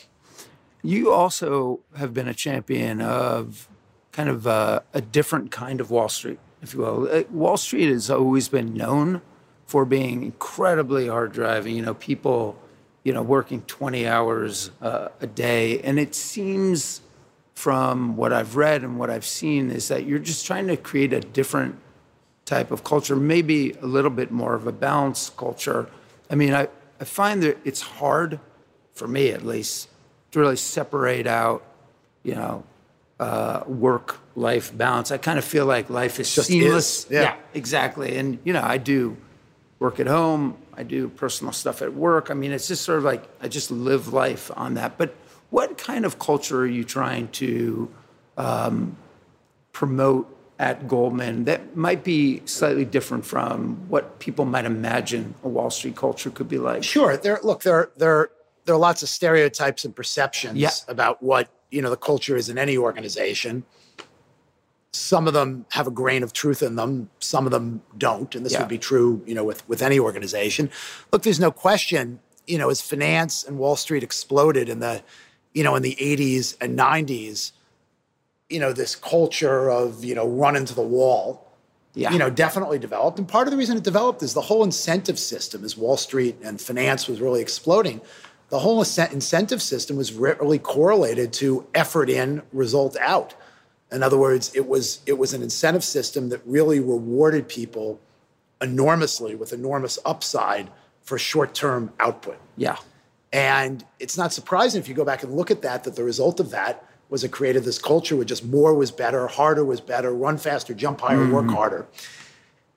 You 0.83 1.13
also 1.13 1.81
have 1.97 2.13
been 2.13 2.29
a 2.29 2.35
champion 2.35 3.01
of 3.01 3.69
kind 4.13 4.29
of 4.29 4.47
a, 4.47 4.83
a 4.93 5.01
different 5.01 5.51
kind 5.51 5.81
of 5.81 5.91
Wall 5.91 6.11
Street, 6.11 6.39
if 6.63 6.75
you 6.75 6.81
will. 6.81 7.09
Uh, 7.11 7.23
Wall 7.31 7.57
Street 7.57 7.89
has 7.91 8.11
always 8.11 8.49
been 8.49 8.75
known 8.75 9.23
for 9.67 9.85
being 9.85 10.23
incredibly 10.23 11.09
hard 11.09 11.33
driving, 11.33 11.77
you 11.77 11.83
know, 11.83 11.95
people, 11.95 12.57
you 13.03 13.13
know, 13.13 13.23
working 13.23 13.63
20 13.63 14.07
hours 14.07 14.71
uh, 14.83 15.09
a 15.21 15.27
day. 15.27 15.81
And 15.81 15.99
it 15.99 16.15
seems 16.15 17.01
from 17.55 18.17
what 18.17 18.33
I've 18.33 18.57
read 18.57 18.83
and 18.83 18.99
what 18.99 19.11
I've 19.11 19.25
seen 19.25 19.71
is 19.71 19.89
that 19.89 20.05
you're 20.05 20.19
just 20.19 20.47
trying 20.47 20.67
to 20.67 20.77
create 20.77 21.13
a 21.13 21.21
different 21.21 21.77
type 22.45 22.71
of 22.71 22.85
culture, 22.85 23.17
maybe 23.17 23.73
a 23.81 23.87
little 23.87 24.11
bit 24.11 24.31
more 24.31 24.55
of 24.55 24.67
a 24.67 24.73
balanced 24.73 25.37
culture. 25.37 25.89
I 26.31 26.35
mean, 26.35 26.53
I, 26.53 26.69
I 27.01 27.05
find 27.05 27.43
that 27.43 27.59
it's 27.65 27.81
hard, 27.81 28.39
for 28.93 29.09
me 29.09 29.31
at 29.31 29.45
least, 29.45 29.89
to 30.33 30.41
really 30.41 30.57
separate 30.57 31.27
out, 31.27 31.63
you 32.23 32.35
know, 32.35 32.65
uh, 33.21 33.63
work 33.67 34.19
life 34.37 34.77
balance. 34.77 35.11
I 35.11 35.19
kind 35.19 35.39
of 35.39 35.45
feel 35.45 35.65
like 35.65 35.89
life 35.89 36.19
is 36.21 36.35
Just 36.35 36.49
seamless. 36.49 37.05
is, 37.05 37.11
yeah. 37.11 37.37
exactly. 37.55 38.17
And, 38.19 38.39
you 38.45 38.53
know, 38.53 38.63
I 38.63 38.79
do 38.79 39.17
work 39.85 40.01
at 40.01 40.07
home, 40.07 40.57
I 40.75 40.83
do 40.83 41.09
personal 41.09 41.53
stuff 41.53 41.83
at 41.83 41.93
work. 41.93 42.31
I 42.31 42.35
mean, 42.35 42.53
it's 42.53 42.69
just 42.69 42.83
sort 42.85 42.99
of 42.99 43.05
like 43.05 43.23
I 43.45 43.49
just 43.49 43.71
live 43.71 44.13
life 44.15 44.51
on 44.57 44.75
that. 44.75 44.97
But 44.97 45.15
what 45.51 45.77
kind 45.77 46.05
of 46.07 46.19
culture 46.19 46.61
are 46.61 46.67
you 46.79 46.85
trying 46.85 47.29
to 47.43 47.91
um, 48.39 48.97
promote 49.73 50.27
at 50.59 50.89
Goldman 50.89 51.45
that 51.45 51.77
might 51.77 52.03
be 52.03 52.41
slightly 52.47 52.87
different 52.87 53.27
from 53.27 53.89
what 53.89 54.19
people 54.21 54.45
might 54.47 54.65
imagine 54.65 55.35
a 55.43 55.49
Wall 55.49 55.69
Street 55.71 55.97
culture 55.97 56.31
could 56.31 56.49
be 56.49 56.59
like? 56.59 56.83
Sure. 56.83 57.17
There 57.19 57.39
look, 57.43 57.63
there 57.63 57.91
there 57.99 58.31
there 58.65 58.75
are 58.75 58.79
lots 58.79 59.03
of 59.03 59.11
stereotypes 59.11 59.85
and 59.85 59.95
perceptions 59.95 60.57
Yeah. 60.59 60.71
about 60.89 61.23
what, 61.23 61.51
you 61.71 61.83
know, 61.83 61.91
the 61.91 61.99
culture 61.99 62.37
is 62.37 62.49
in 62.49 62.57
any 62.57 62.79
organization. 62.79 63.65
Some 64.95 65.27
of 65.27 65.35
them 65.35 65.67
have 65.71 65.89
a 65.89 65.91
grain 65.91 66.23
of 66.23 66.33
truth 66.33 66.63
in 66.63 66.77
them, 66.77 67.11
some 67.19 67.47
of 67.47 67.53
them 67.53 67.83
don't, 67.99 68.33
and 68.35 68.47
this 68.47 68.53
Yeah. 68.53 68.61
would 68.61 68.69
be 68.69 68.79
true, 68.79 69.23
you 69.27 69.35
know, 69.35 69.43
with 69.43 69.69
with 69.69 69.83
any 69.83 69.99
organization. 69.99 70.71
Look, 71.13 71.23
there's 71.25 71.41
no 71.41 71.51
question, 71.51 72.21
you 72.47 72.59
know, 72.59 72.71
as 72.71 72.81
finance 72.81 73.43
and 73.43 73.59
Wall 73.59 73.75
Street 73.75 74.05
exploded 74.05 74.69
in 74.69 74.79
the, 74.79 75.03
you 75.53 75.65
know, 75.65 75.75
in 75.75 75.83
the 75.83 75.97
80s 75.99 76.57
and 76.61 76.77
90s, 76.79 77.51
you 78.49 78.61
know, 78.61 78.73
this 78.73 78.95
culture 78.95 79.69
of, 79.69 80.05
you 80.05 80.15
know, 80.15 80.29
run 80.29 80.55
into 80.55 80.75
the 80.75 80.83
wall, 80.83 81.45
Yeah. 81.95 82.13
you 82.13 82.19
know, 82.19 82.31
definitely 82.31 82.79
developed. 82.79 83.19
And 83.19 83.27
part 83.27 83.49
of 83.49 83.51
the 83.51 83.57
reason 83.57 83.77
it 83.77 83.83
developed 83.83 84.23
is 84.23 84.33
the 84.35 84.43
whole 84.43 84.63
incentive 84.63 85.19
system, 85.19 85.65
as 85.65 85.77
Wall 85.77 85.97
Street 85.97 86.37
and 86.43 86.61
finance 86.61 87.09
was 87.09 87.21
really 87.21 87.41
exploding. 87.41 88.01
The 88.51 88.61
whole 88.61 88.81
incentive 88.81 89.61
system 89.61 89.97
was 89.97 90.13
really 90.13 90.61
correlated 90.61 91.33
to 91.35 91.67
effort 91.75 92.09
in, 92.09 92.43
result 92.53 92.97
out. 93.01 93.35
In 93.95 94.03
other 94.03 94.19
words, 94.19 94.55
it 94.55 94.67
was 94.67 95.01
it 95.07 95.19
was 95.19 95.33
an 95.35 95.43
incentive 95.43 95.85
system 95.85 96.29
that 96.31 96.41
really 96.45 96.81
rewarded 96.81 97.49
people 97.49 98.01
enormously 98.61 99.35
with 99.35 99.53
enormous 99.53 99.99
upside 100.05 100.71
for 101.03 101.19
short 101.19 101.55
term 101.55 101.93
output. 102.01 102.39
Yeah. 102.57 102.77
And 103.33 103.85
it's 103.99 104.17
not 104.17 104.33
surprising 104.33 104.81
if 104.81 104.89
you 104.89 104.95
go 104.95 105.05
back 105.05 105.23
and 105.23 105.35
look 105.37 105.51
at 105.51 105.63
that, 105.63 105.85
that 105.85 105.97
the 105.97 106.05
result 106.05 106.41
of 106.41 106.51
that 106.51 106.85
was 107.11 107.25
it 107.25 107.31
created 107.31 107.65
this 107.65 107.79
culture 107.79 108.17
where 108.17 108.25
just 108.25 108.45
more 108.45 108.75
was 108.75 108.91
better, 108.91 109.27
harder 109.27 109.65
was 109.65 109.81
better, 109.81 110.15
run 110.15 110.39
faster, 110.39 110.73
jump 110.73 111.01
higher, 111.01 111.19
mm-hmm. 111.19 111.33
work 111.33 111.51
harder. 111.51 111.87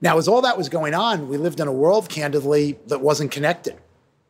Now, 0.02 0.18
as 0.18 0.28
all 0.28 0.42
that 0.42 0.58
was 0.58 0.70
going 0.70 0.94
on, 0.94 1.28
we 1.28 1.38
lived 1.38 1.60
in 1.60 1.68
a 1.68 1.72
world, 1.72 2.10
candidly, 2.10 2.78
that 2.88 3.02
wasn't 3.02 3.32
connected 3.32 3.78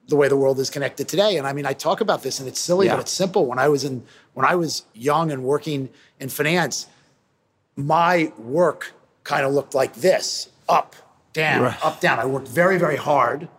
the 0.07 0.15
way 0.15 0.27
the 0.27 0.37
world 0.37 0.59
is 0.59 0.69
connected 0.69 1.07
today. 1.07 1.37
And 1.37 1.45
I 1.45 1.53
mean, 1.53 1.65
I 1.65 1.73
talk 1.73 2.01
about 2.01 2.23
this 2.23 2.39
and 2.39 2.47
it's 2.47 2.59
silly, 2.59 2.87
yeah. 2.87 2.95
but 2.95 3.01
it's 3.01 3.11
simple. 3.11 3.45
When 3.45 3.59
I 3.59 3.67
was 3.67 3.83
in 3.83 4.03
when 4.33 4.45
I 4.45 4.55
was 4.55 4.83
young 4.93 5.31
and 5.31 5.43
working 5.43 5.89
in 6.19 6.29
finance, 6.29 6.87
my 7.75 8.31
work 8.37 8.93
kind 9.23 9.45
of 9.45 9.53
looked 9.53 9.75
like 9.75 9.95
this 9.95 10.49
up, 10.69 10.95
down, 11.33 11.63
right. 11.63 11.85
up, 11.85 11.99
down. 11.99 12.19
I 12.19 12.25
worked 12.25 12.47
very, 12.47 12.77
very 12.77 12.95
hard, 12.95 13.49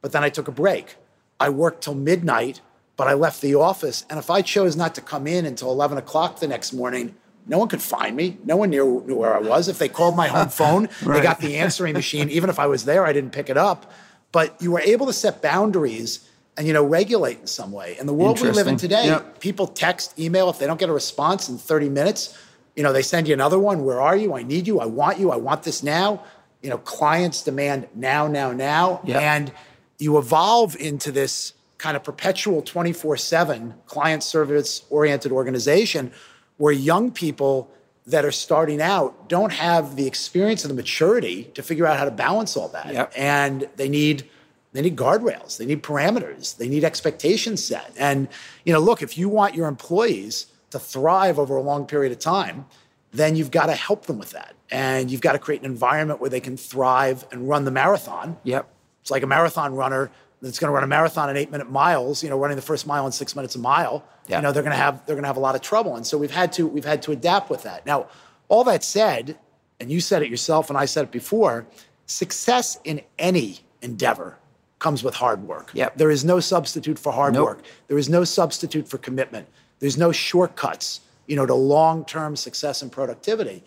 but 0.00 0.12
then 0.12 0.22
I 0.22 0.28
took 0.28 0.48
a 0.48 0.52
break. 0.52 0.96
I 1.40 1.50
worked 1.50 1.84
till 1.84 1.94
midnight, 1.94 2.60
but 2.96 3.08
I 3.08 3.14
left 3.14 3.42
the 3.42 3.54
office. 3.54 4.06
And 4.08 4.18
if 4.18 4.30
I 4.30 4.42
chose 4.42 4.76
not 4.76 4.94
to 4.94 5.00
come 5.00 5.26
in 5.26 5.44
until 5.44 5.70
11 5.70 5.98
o'clock 5.98 6.40
the 6.40 6.48
next 6.48 6.72
morning, 6.72 7.14
no 7.46 7.58
one 7.58 7.68
could 7.68 7.82
find 7.82 8.16
me. 8.16 8.38
No 8.44 8.56
one 8.56 8.70
knew, 8.70 9.04
knew 9.06 9.16
where 9.16 9.34
I 9.34 9.40
was. 9.40 9.68
If 9.68 9.78
they 9.78 9.88
called 9.88 10.16
my 10.16 10.28
home 10.28 10.48
phone, 10.60 10.88
right. 11.02 11.16
they 11.16 11.20
got 11.22 11.40
the 11.40 11.56
answering 11.56 11.92
machine. 11.92 12.30
Even 12.30 12.50
if 12.50 12.58
I 12.58 12.66
was 12.66 12.84
there, 12.84 13.04
I 13.04 13.12
didn't 13.12 13.30
pick 13.30 13.50
it 13.50 13.56
up. 13.56 13.92
But 14.36 14.60
you 14.60 14.70
were 14.70 14.80
able 14.80 15.06
to 15.06 15.12
set 15.12 15.40
boundaries 15.40 16.28
and 16.56 16.66
you 16.66 16.72
know 16.72 16.84
regulate 16.84 17.38
in 17.40 17.46
some 17.46 17.72
way. 17.72 17.96
In 17.98 18.06
the 18.06 18.12
world 18.12 18.40
we 18.40 18.50
live 18.50 18.66
in 18.66 18.76
today, 18.76 19.06
yep. 19.06 19.40
people 19.40 19.66
text, 19.66 20.18
email 20.18 20.50
if 20.50 20.58
they 20.58 20.66
don't 20.66 20.78
get 20.78 20.90
a 20.90 20.92
response 20.92 21.48
in 21.48 21.56
30 21.58 21.88
minutes 21.88 22.36
you 22.76 22.82
know, 22.82 22.92
they 22.92 23.02
send 23.02 23.26
you 23.26 23.34
another 23.34 23.58
one. 23.58 23.84
Where 23.84 24.00
are 24.00 24.16
you? 24.16 24.34
I 24.34 24.42
need 24.42 24.66
you. 24.66 24.80
I 24.80 24.86
want 24.86 25.18
you. 25.18 25.32
I 25.32 25.36
want 25.36 25.62
this 25.62 25.82
now. 25.82 26.22
You 26.62 26.70
know, 26.70 26.78
clients 26.78 27.42
demand 27.42 27.88
now, 27.94 28.28
now, 28.28 28.52
now. 28.52 29.00
Yep. 29.04 29.22
And 29.22 29.52
you 29.98 30.18
evolve 30.18 30.76
into 30.76 31.10
this 31.10 31.54
kind 31.78 31.96
of 31.96 32.04
perpetual 32.04 32.62
24 32.62 33.16
7 33.16 33.74
client 33.86 34.22
service 34.22 34.82
oriented 34.90 35.32
organization 35.32 36.12
where 36.58 36.72
young 36.72 37.10
people 37.10 37.70
that 38.06 38.24
are 38.24 38.32
starting 38.32 38.80
out 38.80 39.28
don't 39.28 39.52
have 39.52 39.96
the 39.96 40.06
experience 40.06 40.64
and 40.64 40.70
the 40.70 40.76
maturity 40.76 41.44
to 41.54 41.62
figure 41.62 41.86
out 41.86 41.98
how 41.98 42.04
to 42.04 42.10
balance 42.10 42.56
all 42.56 42.68
that. 42.68 42.92
Yep. 42.92 43.12
And 43.16 43.68
they 43.76 43.88
need 43.88 44.28
they 44.72 44.82
need 44.82 44.96
guardrails, 44.96 45.56
they 45.56 45.64
need 45.64 45.82
parameters, 45.82 46.56
they 46.58 46.68
need 46.68 46.84
expectations 46.84 47.64
set. 47.64 47.92
And 47.98 48.28
you 48.64 48.72
know, 48.72 48.80
look, 48.80 49.02
if 49.02 49.16
you 49.16 49.28
want 49.28 49.54
your 49.54 49.68
employees 49.68 50.46
to 50.70 50.78
thrive 50.78 51.38
over 51.38 51.56
a 51.56 51.62
long 51.62 51.86
period 51.86 52.12
of 52.12 52.18
time, 52.18 52.66
then 53.12 53.36
you've 53.36 53.50
got 53.50 53.66
to 53.66 53.74
help 53.74 54.06
them 54.06 54.18
with 54.18 54.30
that. 54.30 54.54
And 54.70 55.10
you've 55.10 55.20
got 55.20 55.32
to 55.32 55.38
create 55.38 55.60
an 55.60 55.66
environment 55.66 56.20
where 56.20 56.30
they 56.30 56.40
can 56.40 56.56
thrive 56.56 57.24
and 57.32 57.48
run 57.48 57.64
the 57.64 57.70
marathon. 57.70 58.36
Yep. 58.44 58.68
It's 59.00 59.10
like 59.10 59.22
a 59.22 59.26
marathon 59.26 59.74
runner 59.74 60.10
that's 60.42 60.58
going 60.58 60.68
to 60.68 60.74
run 60.74 60.84
a 60.84 60.86
marathon 60.86 61.30
in 61.30 61.36
eight 61.36 61.50
minute 61.50 61.70
miles, 61.70 62.22
you 62.22 62.30
know, 62.30 62.38
running 62.38 62.56
the 62.56 62.62
first 62.62 62.86
mile 62.86 63.06
in 63.06 63.12
six 63.12 63.34
minutes 63.34 63.54
a 63.54 63.58
mile. 63.58 64.04
Yep. 64.28 64.38
You 64.38 64.42
know, 64.42 64.52
they're 64.52 64.62
going 64.62 64.72
to 64.72 64.76
have 64.76 65.04
they're 65.06 65.14
going 65.14 65.24
to 65.24 65.28
have 65.28 65.36
a 65.36 65.40
lot 65.40 65.54
of 65.54 65.60
trouble. 65.62 65.96
And 65.96 66.06
so 66.06 66.18
we've 66.18 66.30
had 66.30 66.52
to 66.54 66.66
we've 66.66 66.84
had 66.84 67.02
to 67.02 67.12
adapt 67.12 67.50
with 67.50 67.62
that. 67.62 67.86
Now, 67.86 68.08
all 68.48 68.64
that 68.64 68.84
said, 68.84 69.38
and 69.80 69.90
you 69.90 70.00
said 70.00 70.22
it 70.22 70.30
yourself 70.30 70.68
and 70.70 70.78
I 70.78 70.84
said 70.84 71.04
it 71.04 71.10
before, 71.10 71.66
success 72.06 72.78
in 72.84 73.00
any 73.18 73.60
endeavor 73.82 74.38
comes 74.78 75.02
with 75.02 75.14
hard 75.14 75.42
work. 75.42 75.70
Yep. 75.74 75.96
There 75.96 76.10
is 76.10 76.24
no 76.24 76.40
substitute 76.40 76.98
for 76.98 77.12
hard 77.12 77.34
nope. 77.34 77.46
work. 77.46 77.64
There 77.88 77.98
is 77.98 78.08
no 78.08 78.24
substitute 78.24 78.86
for 78.86 78.98
commitment. 78.98 79.48
There's 79.78 79.96
no 79.96 80.12
shortcuts, 80.12 81.00
you 81.26 81.36
know, 81.36 81.46
to 81.46 81.54
long-term 81.54 82.36
success 82.36 82.82
and 82.82 82.92
productivity. 82.92 83.64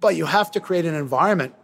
But 0.00 0.16
you 0.16 0.26
have 0.26 0.50
to 0.52 0.60
create 0.60 0.84
an 0.84 0.94
environment 0.94 1.54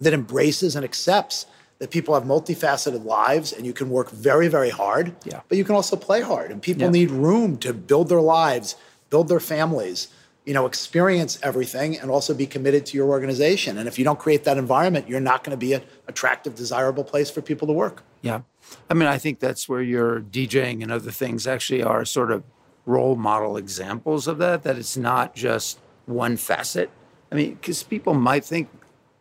that 0.00 0.12
embraces 0.12 0.76
and 0.76 0.84
accepts 0.84 1.46
that 1.82 1.90
people 1.90 2.14
have 2.14 2.22
multifaceted 2.22 3.04
lives 3.04 3.52
and 3.52 3.66
you 3.66 3.72
can 3.72 3.90
work 3.90 4.08
very, 4.12 4.46
very 4.46 4.70
hard. 4.70 5.16
Yeah. 5.24 5.40
But 5.48 5.58
you 5.58 5.64
can 5.64 5.74
also 5.74 5.96
play 5.96 6.20
hard. 6.20 6.52
And 6.52 6.62
people 6.62 6.84
yeah. 6.84 6.90
need 6.90 7.10
room 7.10 7.56
to 7.56 7.74
build 7.74 8.08
their 8.08 8.20
lives, 8.20 8.76
build 9.10 9.26
their 9.26 9.40
families, 9.40 10.06
you 10.44 10.54
know, 10.54 10.64
experience 10.64 11.40
everything 11.42 11.98
and 11.98 12.08
also 12.08 12.34
be 12.34 12.46
committed 12.46 12.86
to 12.86 12.96
your 12.96 13.08
organization. 13.08 13.78
And 13.78 13.88
if 13.88 13.98
you 13.98 14.04
don't 14.04 14.20
create 14.20 14.44
that 14.44 14.58
environment, 14.58 15.08
you're 15.08 15.18
not 15.18 15.42
going 15.42 15.50
to 15.50 15.56
be 15.56 15.72
an 15.72 15.82
attractive, 16.06 16.54
desirable 16.54 17.02
place 17.02 17.32
for 17.32 17.42
people 17.42 17.66
to 17.66 17.72
work. 17.72 18.04
Yeah. 18.20 18.42
I 18.88 18.94
mean, 18.94 19.08
I 19.08 19.18
think 19.18 19.40
that's 19.40 19.68
where 19.68 19.82
your 19.82 20.20
DJing 20.20 20.84
and 20.84 20.92
other 20.92 21.10
things 21.10 21.48
actually 21.48 21.82
are 21.82 22.04
sort 22.04 22.30
of 22.30 22.44
role 22.86 23.16
model 23.16 23.56
examples 23.56 24.28
of 24.28 24.38
that, 24.38 24.62
that 24.62 24.78
it's 24.78 24.96
not 24.96 25.34
just 25.34 25.80
one 26.06 26.36
facet. 26.36 26.90
I 27.32 27.34
mean, 27.34 27.54
because 27.54 27.82
people 27.82 28.14
might 28.14 28.44
think 28.44 28.68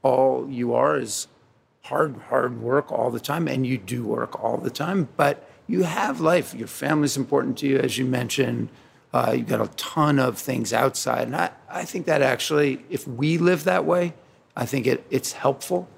all 0.04 0.47
you 0.47 0.76
are 0.76 1.00
is 1.00 1.26
hard, 1.83 2.15
hard 2.29 2.61
work 2.61 2.91
all 2.91 3.09
the 3.09 3.19
time, 3.19 3.47
and 3.47 3.65
you 3.65 3.77
do 3.77 4.03
work 4.03 4.43
all 4.43 4.57
the 4.57 4.69
time, 4.69 5.09
but 5.17 5.47
you 5.67 5.83
have 5.83 6.19
life. 6.19 6.53
Your 6.53 6.67
family's 6.67 7.17
important 7.17 7.57
to 7.59 7.67
you, 7.67 7.77
as 7.79 7.97
you 7.97 8.05
mentioned. 8.05 8.69
Uh, 9.13 9.33
you've 9.35 9.47
got 9.47 9.61
a 9.61 9.67
ton 9.75 10.19
of 10.19 10.37
things 10.37 10.71
outside. 10.73 11.27
And 11.27 11.35
I, 11.35 11.51
I 11.69 11.83
think 11.83 12.05
that 12.05 12.21
actually, 12.21 12.85
if 12.89 13.07
we 13.07 13.37
live 13.37 13.65
that 13.65 13.85
way, 13.85 14.13
I 14.55 14.65
think 14.65 14.87
it, 14.87 15.05
it's 15.09 15.33
helpful 15.33 15.89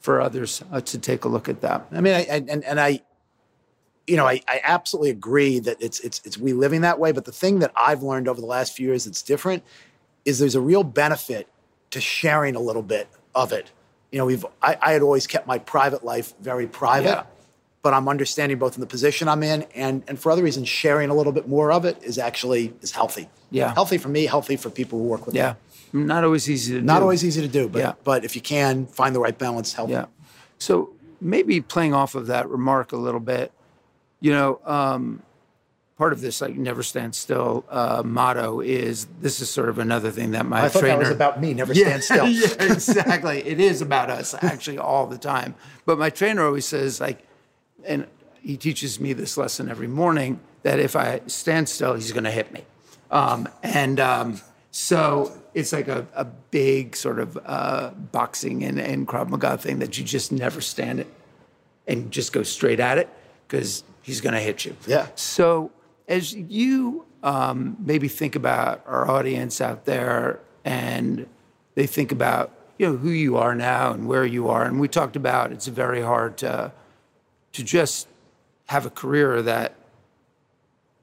for 0.00 0.20
others 0.20 0.62
uh, 0.72 0.80
to 0.82 0.98
take 0.98 1.24
a 1.24 1.28
look 1.28 1.48
at 1.48 1.60
that. 1.62 1.86
I 1.92 2.00
mean, 2.00 2.14
I, 2.14 2.20
and, 2.22 2.64
and 2.64 2.80
I, 2.80 3.02
you 4.06 4.16
know, 4.16 4.26
I, 4.26 4.40
I 4.48 4.60
absolutely 4.64 5.10
agree 5.10 5.58
that 5.60 5.76
it's 5.80 6.00
it's 6.00 6.22
it's 6.24 6.38
we 6.38 6.54
living 6.54 6.80
that 6.80 6.98
way. 6.98 7.12
But 7.12 7.26
the 7.26 7.32
thing 7.32 7.58
that 7.58 7.72
I've 7.76 8.02
learned 8.02 8.28
over 8.28 8.40
the 8.40 8.46
last 8.46 8.74
few 8.74 8.88
years 8.88 9.04
that's 9.04 9.22
different 9.22 9.62
is 10.24 10.38
there's 10.38 10.54
a 10.54 10.60
real 10.60 10.82
benefit 10.82 11.48
to 11.90 12.00
sharing 12.00 12.56
a 12.56 12.60
little 12.60 12.82
bit 12.82 13.08
of 13.34 13.52
it. 13.52 13.70
You 14.10 14.18
know, 14.18 14.26
we've 14.26 14.44
I, 14.62 14.76
I 14.80 14.92
had 14.92 15.02
always 15.02 15.26
kept 15.26 15.46
my 15.46 15.58
private 15.58 16.04
life 16.04 16.34
very 16.40 16.66
private, 16.66 17.08
yeah. 17.08 17.22
but 17.82 17.92
I'm 17.94 18.08
understanding 18.08 18.58
both 18.58 18.74
in 18.74 18.80
the 18.80 18.86
position 18.86 19.28
I'm 19.28 19.42
in 19.42 19.62
and 19.74 20.02
and 20.08 20.18
for 20.18 20.32
other 20.32 20.42
reasons, 20.42 20.68
sharing 20.68 21.10
a 21.10 21.14
little 21.14 21.32
bit 21.32 21.48
more 21.48 21.72
of 21.72 21.84
it 21.84 22.02
is 22.02 22.18
actually 22.18 22.72
is 22.80 22.92
healthy. 22.92 23.28
Yeah, 23.50 23.72
healthy 23.74 23.98
for 23.98 24.08
me, 24.08 24.26
healthy 24.26 24.56
for 24.56 24.70
people 24.70 24.98
who 24.98 25.04
work 25.04 25.26
with 25.26 25.34
yeah. 25.34 25.54
me. 25.92 26.04
Not 26.04 26.24
always 26.24 26.48
easy 26.50 26.74
to 26.74 26.80
Not 26.80 26.80
do. 26.80 26.86
Not 26.86 27.02
always 27.02 27.24
easy 27.24 27.40
to 27.40 27.48
do, 27.48 27.68
but 27.68 27.78
yeah. 27.78 27.92
but 28.04 28.24
if 28.24 28.34
you 28.34 28.42
can 28.42 28.86
find 28.86 29.14
the 29.14 29.20
right 29.20 29.36
balance, 29.36 29.72
healthy. 29.72 29.92
Yeah. 29.92 30.06
So 30.58 30.90
maybe 31.20 31.60
playing 31.60 31.94
off 31.94 32.14
of 32.14 32.26
that 32.28 32.48
remark 32.48 32.92
a 32.92 32.96
little 32.96 33.20
bit, 33.20 33.52
you 34.20 34.32
know, 34.32 34.60
um, 34.64 35.22
part 35.98 36.12
of 36.12 36.20
this 36.20 36.40
like 36.40 36.56
never 36.56 36.82
stand 36.82 37.14
still 37.14 37.64
uh, 37.68 38.02
motto 38.04 38.60
is 38.60 39.06
this 39.20 39.40
is 39.40 39.50
sort 39.50 39.68
of 39.68 39.78
another 39.78 40.10
thing 40.10 40.30
that 40.30 40.46
my 40.46 40.64
I 40.64 40.68
thought 40.68 40.80
trainer 40.80 40.98
that 40.98 41.08
was 41.08 41.10
about 41.10 41.40
me 41.40 41.52
never 41.52 41.74
stand 41.74 42.04
still 42.04 42.28
yeah 42.28 42.46
exactly 42.60 43.46
it 43.46 43.60
is 43.60 43.82
about 43.82 44.08
us 44.08 44.34
actually 44.40 44.78
all 44.78 45.06
the 45.06 45.18
time 45.18 45.56
but 45.84 45.98
my 45.98 46.08
trainer 46.08 46.46
always 46.46 46.64
says 46.64 47.00
like 47.00 47.26
and 47.84 48.06
he 48.40 48.56
teaches 48.56 49.00
me 49.00 49.12
this 49.12 49.36
lesson 49.36 49.68
every 49.68 49.88
morning 49.88 50.40
that 50.62 50.78
if 50.78 50.94
I 50.94 51.20
stand 51.26 51.68
still 51.68 51.94
he's 51.94 52.12
going 52.12 52.24
to 52.24 52.30
hit 52.30 52.52
me 52.52 52.62
um, 53.10 53.48
and 53.62 53.98
um, 53.98 54.40
so 54.70 55.32
it's 55.54 55.72
like 55.72 55.88
a, 55.88 56.06
a 56.14 56.24
big 56.24 56.94
sort 56.94 57.18
of 57.18 57.38
uh, 57.44 57.90
boxing 57.90 58.62
and, 58.62 58.78
and 58.78 59.08
Krav 59.08 59.28
Maga 59.28 59.58
thing 59.58 59.80
that 59.80 59.98
you 59.98 60.04
just 60.04 60.30
never 60.30 60.60
stand 60.60 61.00
it 61.00 61.06
and 61.86 62.10
just 62.12 62.32
go 62.32 62.42
straight 62.42 62.78
at 62.78 62.98
it 62.98 63.08
because 63.46 63.82
he's 64.02 64.20
going 64.20 64.34
to 64.34 64.40
hit 64.40 64.64
you. 64.64 64.76
Yeah. 64.86 65.08
So 65.14 65.72
as 66.08 66.34
you 66.34 67.04
um, 67.22 67.76
maybe 67.78 68.08
think 68.08 68.34
about 68.34 68.82
our 68.86 69.08
audience 69.08 69.60
out 69.60 69.84
there 69.84 70.40
and 70.64 71.26
they 71.74 71.86
think 71.86 72.10
about 72.10 72.52
you 72.78 72.86
know 72.86 72.96
who 72.96 73.10
you 73.10 73.36
are 73.36 73.54
now 73.54 73.92
and 73.92 74.06
where 74.06 74.24
you 74.24 74.48
are, 74.48 74.64
and 74.64 74.80
we 74.80 74.88
talked 74.88 75.16
about 75.16 75.52
it's 75.52 75.66
very 75.66 76.00
hard 76.00 76.36
to 76.38 76.72
to 77.52 77.64
just 77.64 78.08
have 78.66 78.86
a 78.86 78.90
career 78.90 79.42
that 79.42 79.74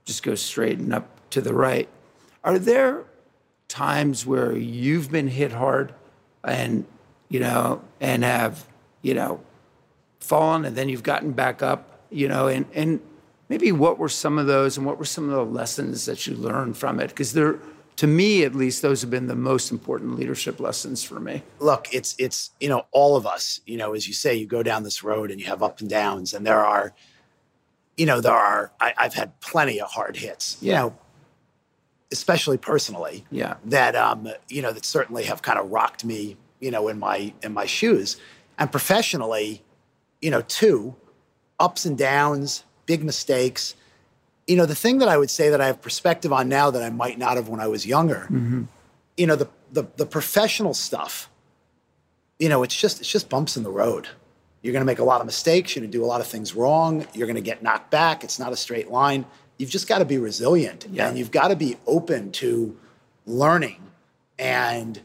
just 0.06 0.24
goes 0.24 0.42
straight 0.42 0.78
and 0.78 0.94
up 0.94 1.08
to 1.32 1.42
the 1.42 1.54
right. 1.54 1.90
Are 2.44 2.60
there 2.60 3.04
times 3.68 4.26
where 4.26 4.56
you've 4.56 5.12
been 5.12 5.28
hit 5.28 5.52
hard 5.52 5.94
and 6.44 6.86
you 7.30 7.40
know 7.40 7.82
and 8.00 8.24
have 8.24 8.68
you 9.02 9.14
know 9.14 9.42
fallen 10.20 10.64
and 10.66 10.76
then 10.76 10.88
you've 10.88 11.04
gotten 11.04 11.32
back 11.32 11.62
up 11.62 11.96
you 12.16 12.30
know, 12.30 12.48
and, 12.48 12.66
and 12.74 13.02
maybe 13.50 13.72
what 13.72 13.98
were 13.98 14.10
some 14.10 14.38
of 14.38 14.48
those 14.48 14.78
and 14.78 14.86
what 14.86 14.98
were 14.98 15.06
some 15.06 15.30
of 15.30 15.36
the 15.36 15.46
lessons 15.46 16.06
that 16.06 16.26
you 16.28 16.36
learned 16.36 16.78
from 16.78 17.00
it? 17.00 17.10
Because 17.10 17.34
they're, 17.34 17.60
to 17.98 18.08
me 18.08 18.44
at 18.44 18.56
least, 18.56 18.82
those 18.82 19.02
have 19.02 19.10
been 19.10 19.28
the 19.28 19.36
most 19.36 19.72
important 19.72 20.16
leadership 20.16 20.60
lessons 20.60 21.04
for 21.04 21.20
me. 21.20 21.44
Look, 21.60 21.88
it's, 21.94 22.16
it's, 22.18 22.52
you 22.60 22.70
know, 22.70 22.86
all 22.92 23.16
of 23.16 23.26
us, 23.26 23.62
you 23.66 23.78
know, 23.78 23.94
as 23.94 24.08
you 24.08 24.14
say, 24.14 24.36
you 24.36 24.48
go 24.48 24.64
down 24.64 24.84
this 24.84 25.04
road 25.04 25.32
and 25.32 25.40
you 25.40 25.46
have 25.48 25.64
up 25.64 25.80
and 25.80 25.90
downs 25.90 26.34
and 26.34 26.46
there 26.46 26.64
are, 26.66 26.94
you 27.98 28.06
know, 28.06 28.20
there 28.20 28.34
are, 28.34 28.72
I, 28.80 28.94
have 28.98 29.14
had 29.14 29.40
plenty 29.40 29.80
of 29.80 29.90
hard 29.90 30.18
hits, 30.18 30.58
you 30.62 30.74
know, 30.74 30.98
especially 32.12 32.58
personally. 32.58 33.26
Yeah. 33.32 33.56
That, 33.66 33.96
um, 33.96 34.28
you 34.50 34.62
know, 34.62 34.74
that 34.74 34.84
certainly 34.84 35.24
have 35.24 35.42
kind 35.42 35.58
of 35.58 35.72
rocked 35.72 36.04
me, 36.04 36.36
you 36.60 36.72
know, 36.72 36.90
in 36.90 37.00
my, 37.00 37.34
in 37.42 37.54
my 37.54 37.66
shoes 37.66 38.18
and 38.58 38.72
professionally, 38.72 39.64
you 40.22 40.32
know, 40.32 40.42
too, 40.42 40.96
ups 41.60 41.86
and 41.86 41.98
downs, 41.98 42.64
big 42.86 43.04
mistakes. 43.04 43.76
You 44.48 44.58
know, 44.58 44.66
the 44.66 44.76
thing 44.76 45.00
that 45.00 45.10
I 45.10 45.18
would 45.18 45.30
say 45.30 45.50
that 45.50 45.62
I 45.62 45.68
have 45.68 45.82
perspective 45.82 46.32
on 46.32 46.50
now 46.50 46.70
that 46.72 46.84
I 46.84 46.90
might 46.90 47.18
not 47.18 47.36
have 47.36 47.50
when 47.50 47.60
I 47.60 47.68
was 47.68 47.86
younger, 47.86 48.28
mm-hmm. 48.30 48.64
you 49.18 49.28
know, 49.28 49.36
the, 49.36 49.50
the 49.72 49.88
the 49.98 50.06
professional 50.06 50.74
stuff, 50.74 51.30
you 52.40 52.50
know, 52.50 52.64
it's 52.64 52.76
just 52.76 53.00
it's 53.00 53.12
just 53.12 53.30
bumps 53.30 53.58
in 53.58 53.64
the 53.64 53.72
road. 53.72 54.08
You're 54.62 54.74
going 54.74 54.82
to 54.82 54.86
make 54.86 55.00
a 55.00 55.04
lot 55.04 55.20
of 55.22 55.28
mistakes. 55.28 55.76
You're 55.76 55.82
going 55.82 55.92
to 55.92 55.98
do 55.98 56.04
a 56.04 56.08
lot 56.08 56.22
of 56.22 56.28
things 56.28 56.56
wrong. 56.56 57.06
You're 57.14 57.28
going 57.28 57.36
to 57.36 57.42
get 57.42 57.62
knocked 57.62 57.92
back. 57.92 58.24
It's 58.24 58.40
not 58.40 58.52
a 58.52 58.56
straight 58.56 58.90
line. 58.90 59.26
You've 59.58 59.70
just 59.70 59.88
got 59.88 60.00
to 60.00 60.06
be 60.06 60.18
resilient 60.18 60.88
Yeah. 60.92 61.08
and 61.08 61.18
you've 61.18 61.32
got 61.32 61.50
to 61.50 61.56
be 61.56 61.78
open 61.86 62.32
to 62.34 62.76
learning 63.28 63.82
and 64.38 65.00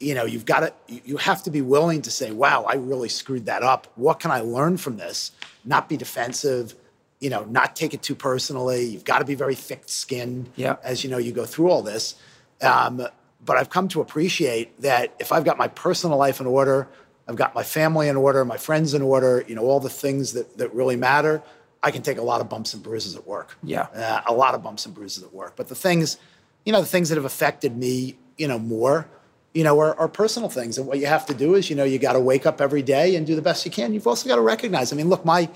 you 0.00 0.14
know 0.14 0.24
you've 0.24 0.44
got 0.44 0.60
to 0.60 0.72
you 0.88 1.00
you 1.04 1.16
have 1.16 1.42
to 1.44 1.50
be 1.50 1.62
willing 1.62 2.02
to 2.02 2.10
say 2.10 2.30
wow 2.30 2.64
i 2.68 2.74
really 2.74 3.08
screwed 3.08 3.46
that 3.46 3.62
up 3.62 3.86
what 3.96 4.20
can 4.20 4.30
i 4.30 4.40
learn 4.40 4.76
from 4.76 4.96
this 4.96 5.32
not 5.64 5.88
be 5.88 5.96
defensive 5.96 6.74
you 7.20 7.30
know 7.30 7.44
not 7.44 7.74
take 7.76 7.94
it 7.94 8.02
too 8.02 8.14
personally 8.14 8.82
you've 8.84 9.04
got 9.04 9.18
to 9.20 9.24
be 9.24 9.34
very 9.34 9.54
thick 9.54 9.82
skinned 9.86 10.50
Yeah. 10.56 10.76
as 10.82 11.04
you 11.04 11.10
know 11.10 11.18
you 11.18 11.32
go 11.32 11.44
through 11.46 11.70
all 11.70 11.82
this 11.82 12.14
um, 12.62 13.06
but 13.44 13.56
i've 13.56 13.70
come 13.70 13.88
to 13.88 14.00
appreciate 14.00 14.80
that 14.82 15.14
if 15.18 15.32
i've 15.32 15.44
got 15.44 15.56
my 15.58 15.68
personal 15.68 16.16
life 16.18 16.40
in 16.40 16.46
order 16.46 16.88
i've 17.28 17.36
got 17.36 17.54
my 17.54 17.62
family 17.62 18.08
in 18.08 18.16
order 18.16 18.44
my 18.44 18.56
friends 18.56 18.94
in 18.94 19.02
order 19.02 19.44
you 19.48 19.54
know 19.54 19.62
all 19.62 19.80
the 19.80 19.88
things 19.90 20.32
that, 20.32 20.58
that 20.58 20.74
really 20.74 20.96
matter 20.96 21.42
i 21.82 21.90
can 21.90 22.02
take 22.02 22.18
a 22.18 22.22
lot 22.22 22.40
of 22.40 22.48
bumps 22.48 22.74
and 22.74 22.82
bruises 22.82 23.14
at 23.16 23.26
work 23.26 23.56
Yeah. 23.62 23.82
uh, 23.94 24.22
a 24.26 24.34
lot 24.34 24.54
of 24.54 24.62
bumps 24.62 24.84
and 24.86 24.94
bruises 24.94 25.22
at 25.22 25.32
work. 25.32 25.54
But 25.56 25.68
the 25.68 25.74
things, 25.74 26.16
you 26.64 26.72
know, 26.72 26.80
the 26.80 26.86
things 26.86 27.10
that 27.10 27.16
have 27.16 27.26
affected 27.26 27.76
me, 27.76 28.16
you 28.38 28.48
know, 28.48 28.58
more, 28.58 29.06
you 29.52 29.62
know, 29.64 29.78
are, 29.78 29.94
are 30.00 30.08
personal 30.08 30.48
things. 30.48 30.78
And 30.78 30.86
what 30.86 30.98
you 30.98 31.06
have 31.06 31.26
to 31.26 31.34
do 31.34 31.54
is, 31.56 31.68
you 31.68 31.76
know, 31.76 31.84
you 31.84 31.98
got 31.98 32.14
to 32.14 32.20
wake 32.20 32.46
up 32.46 32.60
every 32.62 32.82
day 32.82 33.16
and 33.16 33.26
do 33.26 33.36
the 33.36 33.42
best 33.42 33.66
you 33.66 33.70
can. 33.70 33.92
You've 33.92 34.06
also 34.06 34.26
got 34.28 34.36
to 34.36 34.40
recognize. 34.40 34.92
I 34.92 34.96
mean, 34.96 35.10
look, 35.10 35.24
my, 35.26 35.50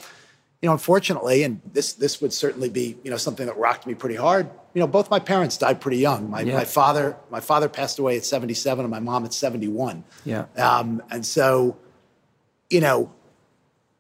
you 0.63 0.67
know, 0.69 0.73
unfortunately, 0.73 1.45
and 1.45 1.61
this 1.73 1.93
this 1.93 2.21
would 2.21 2.33
certainly 2.33 2.69
be, 2.69 2.97
you 3.05 3.11
know, 3.11 3.17
something 3.17 3.47
that 3.47 3.57
rocked 3.57 3.87
me 3.87 3.95
pretty 3.95 4.17
hard. 4.17 4.51
You 4.75 4.81
know, 4.81 4.87
both 4.89 5.09
my 5.11 5.19
parents 5.21 5.57
died 5.57 5.81
pretty 5.81 5.99
young. 5.99 6.31
My 6.31 6.41
Yeah. 6.41 6.55
my 6.57 6.65
father 6.65 7.17
my 7.31 7.41
father 7.41 7.69
passed 7.69 7.99
away 7.99 8.17
at 8.17 8.25
77, 8.25 8.85
and 8.85 8.91
my 8.91 9.01
mom 9.01 9.25
at 9.25 9.33
71. 9.33 10.05
Yeah. 10.25 10.47
Um, 10.57 11.03
and 11.11 11.25
so, 11.25 11.77
you 12.71 12.81
know, 12.81 13.11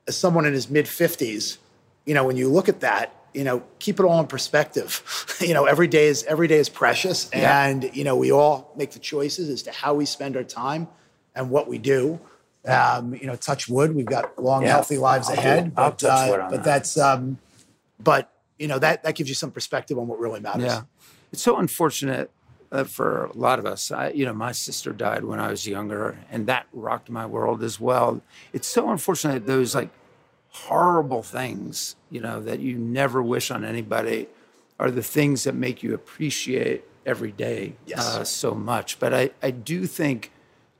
as 0.08 0.16
someone 0.16 0.46
in 0.46 0.52
his 0.52 0.68
mid 0.68 0.86
50s, 0.86 1.58
you 2.06 2.14
know, 2.14 2.24
when 2.24 2.36
you 2.36 2.48
look 2.48 2.68
at 2.68 2.80
that, 2.80 3.14
you 3.34 3.44
know, 3.44 3.62
keep 3.78 4.00
it 4.00 4.04
all 4.04 4.18
in 4.18 4.26
perspective. 4.26 5.36
you 5.40 5.54
know, 5.54 5.64
every 5.64 5.86
day 5.86 6.06
is 6.08 6.24
every 6.24 6.48
day 6.48 6.58
is 6.58 6.68
precious, 6.68 7.30
Yeah. 7.32 7.66
and 7.66 7.88
you 7.94 8.02
know, 8.02 8.16
we 8.16 8.32
all 8.32 8.72
make 8.76 8.90
the 8.92 8.98
choices 8.98 9.48
as 9.48 9.62
to 9.62 9.70
how 9.70 9.94
we 9.94 10.04
spend 10.06 10.36
our 10.36 10.42
time 10.44 10.88
and 11.36 11.50
what 11.50 11.68
we 11.68 11.78
do. 11.78 12.18
Um, 12.68 13.14
you 13.14 13.26
know, 13.26 13.36
touch 13.36 13.68
wood, 13.68 13.94
we've 13.94 14.06
got 14.06 14.40
long, 14.42 14.62
Yeah. 14.62 14.70
healthy 14.70 14.98
lives 14.98 15.28
I'll 15.28 15.34
ahead. 15.38 15.74
But 15.74 16.02
uh, 16.04 16.48
but 16.50 16.50
that. 16.50 16.64
that's 16.64 16.98
um, 16.98 17.38
but 17.98 18.32
you 18.58 18.68
know 18.68 18.78
that 18.78 19.02
that 19.02 19.14
gives 19.14 19.28
you 19.28 19.34
some 19.34 19.50
perspective 19.50 19.98
on 19.98 20.06
what 20.08 20.18
really 20.18 20.40
matters. 20.40 20.64
Yeah, 20.64 20.82
it's 21.32 21.42
so 21.42 21.56
unfortunate 21.58 22.30
uh, 22.70 22.84
for 22.84 23.26
a 23.26 23.36
lot 23.36 23.58
of 23.58 23.66
us. 23.66 23.90
I, 23.90 24.10
you 24.10 24.24
know, 24.24 24.32
my 24.34 24.52
sister 24.52 24.92
died 24.92 25.24
when 25.24 25.40
I 25.40 25.48
was 25.50 25.66
younger, 25.66 26.18
and 26.30 26.46
that 26.46 26.66
rocked 26.72 27.08
my 27.10 27.26
world 27.26 27.62
as 27.62 27.80
well. 27.80 28.20
It's 28.52 28.68
so 28.68 28.90
unfortunate 28.90 29.46
those 29.46 29.74
like 29.74 29.90
horrible 30.50 31.22
things, 31.22 31.96
you 32.10 32.20
know, 32.20 32.40
that 32.40 32.60
you 32.60 32.76
never 32.76 33.22
wish 33.22 33.50
on 33.50 33.64
anybody, 33.64 34.26
are 34.78 34.90
the 34.90 35.02
things 35.02 35.44
that 35.44 35.54
make 35.54 35.82
you 35.82 35.94
appreciate 35.94 36.84
every 37.06 37.32
day 37.32 37.74
Yes. 37.86 38.00
uh, 38.16 38.24
so 38.24 38.54
much. 38.54 38.98
But 38.98 39.14
I, 39.14 39.30
I 39.42 39.50
do 39.50 39.86
think 39.86 40.30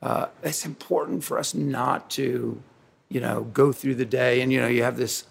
uh, 0.03 0.27
it's 0.43 0.65
important 0.65 1.25
for 1.25 1.39
us 1.39 1.55
not 1.55 2.11
to, 2.11 2.63
you 3.09 3.21
know, 3.21 3.45
go 3.45 3.73
through 3.73 3.97
the 3.97 4.05
day 4.05 4.41
and 4.41 4.53
you 4.53 4.61
know 4.61 4.69
you 4.69 4.83
have 4.83 4.97
this 4.97 5.25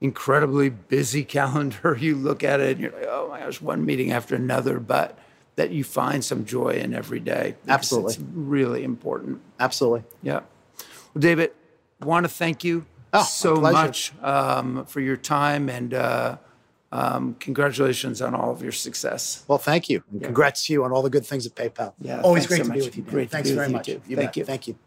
incredibly 0.00 0.68
busy 0.68 1.24
calendar. 1.36 1.96
You 1.98 2.16
look 2.16 2.44
at 2.44 2.60
it 2.60 2.72
and 2.72 2.80
you're 2.80 2.92
like, 2.92 3.06
oh 3.08 3.28
my 3.30 3.40
gosh, 3.40 3.60
one 3.60 3.84
meeting 3.84 4.12
after 4.12 4.34
another, 4.34 4.78
but 4.80 5.18
that 5.56 5.70
you 5.70 5.84
find 5.84 6.22
some 6.22 6.44
joy 6.44 6.70
in 6.70 6.94
every 6.94 7.20
day. 7.20 7.56
Absolutely. 7.66 8.12
It's 8.14 8.22
really 8.34 8.84
important. 8.84 9.40
Absolutely. 9.58 10.04
Yeah. 10.22 10.40
Well, 11.14 11.20
David, 11.20 11.52
want 12.00 12.24
to 12.24 12.28
thank 12.28 12.62
you 12.62 12.84
Oh, 13.12 13.22
so 13.22 13.56
much 13.56 14.12
um, 14.20 14.84
for 14.84 15.00
your 15.00 15.16
time 15.16 15.70
and 15.70 15.94
uh, 15.94 16.36
um, 16.96 17.36
congratulations 17.40 18.22
on 18.22 18.34
all 18.34 18.50
of 18.50 18.62
your 18.62 18.72
success. 18.72 19.44
Well, 19.48 19.58
thank 19.58 19.90
you. 19.90 20.02
And 20.10 20.22
congrats 20.22 20.64
to 20.66 20.72
you 20.72 20.82
on 20.82 20.92
all 20.92 21.02
the 21.02 21.10
good 21.10 21.26
things 21.26 21.46
at 21.46 21.54
PayPal. 21.54 21.92
Yeah, 22.00 22.22
Always 22.22 22.46
great 22.46 22.62
so 22.62 22.68
to 22.68 22.72
be 22.72 22.80
with 22.80 22.96
you. 22.96 23.02
Great 23.02 23.30
Thanks 23.30 23.50
very 23.50 23.68
much. 23.68 23.88
You 23.88 24.00
Thank 24.00 24.16
bet. 24.16 24.36
you. 24.38 24.44
Thank 24.46 24.68
you. 24.68 24.78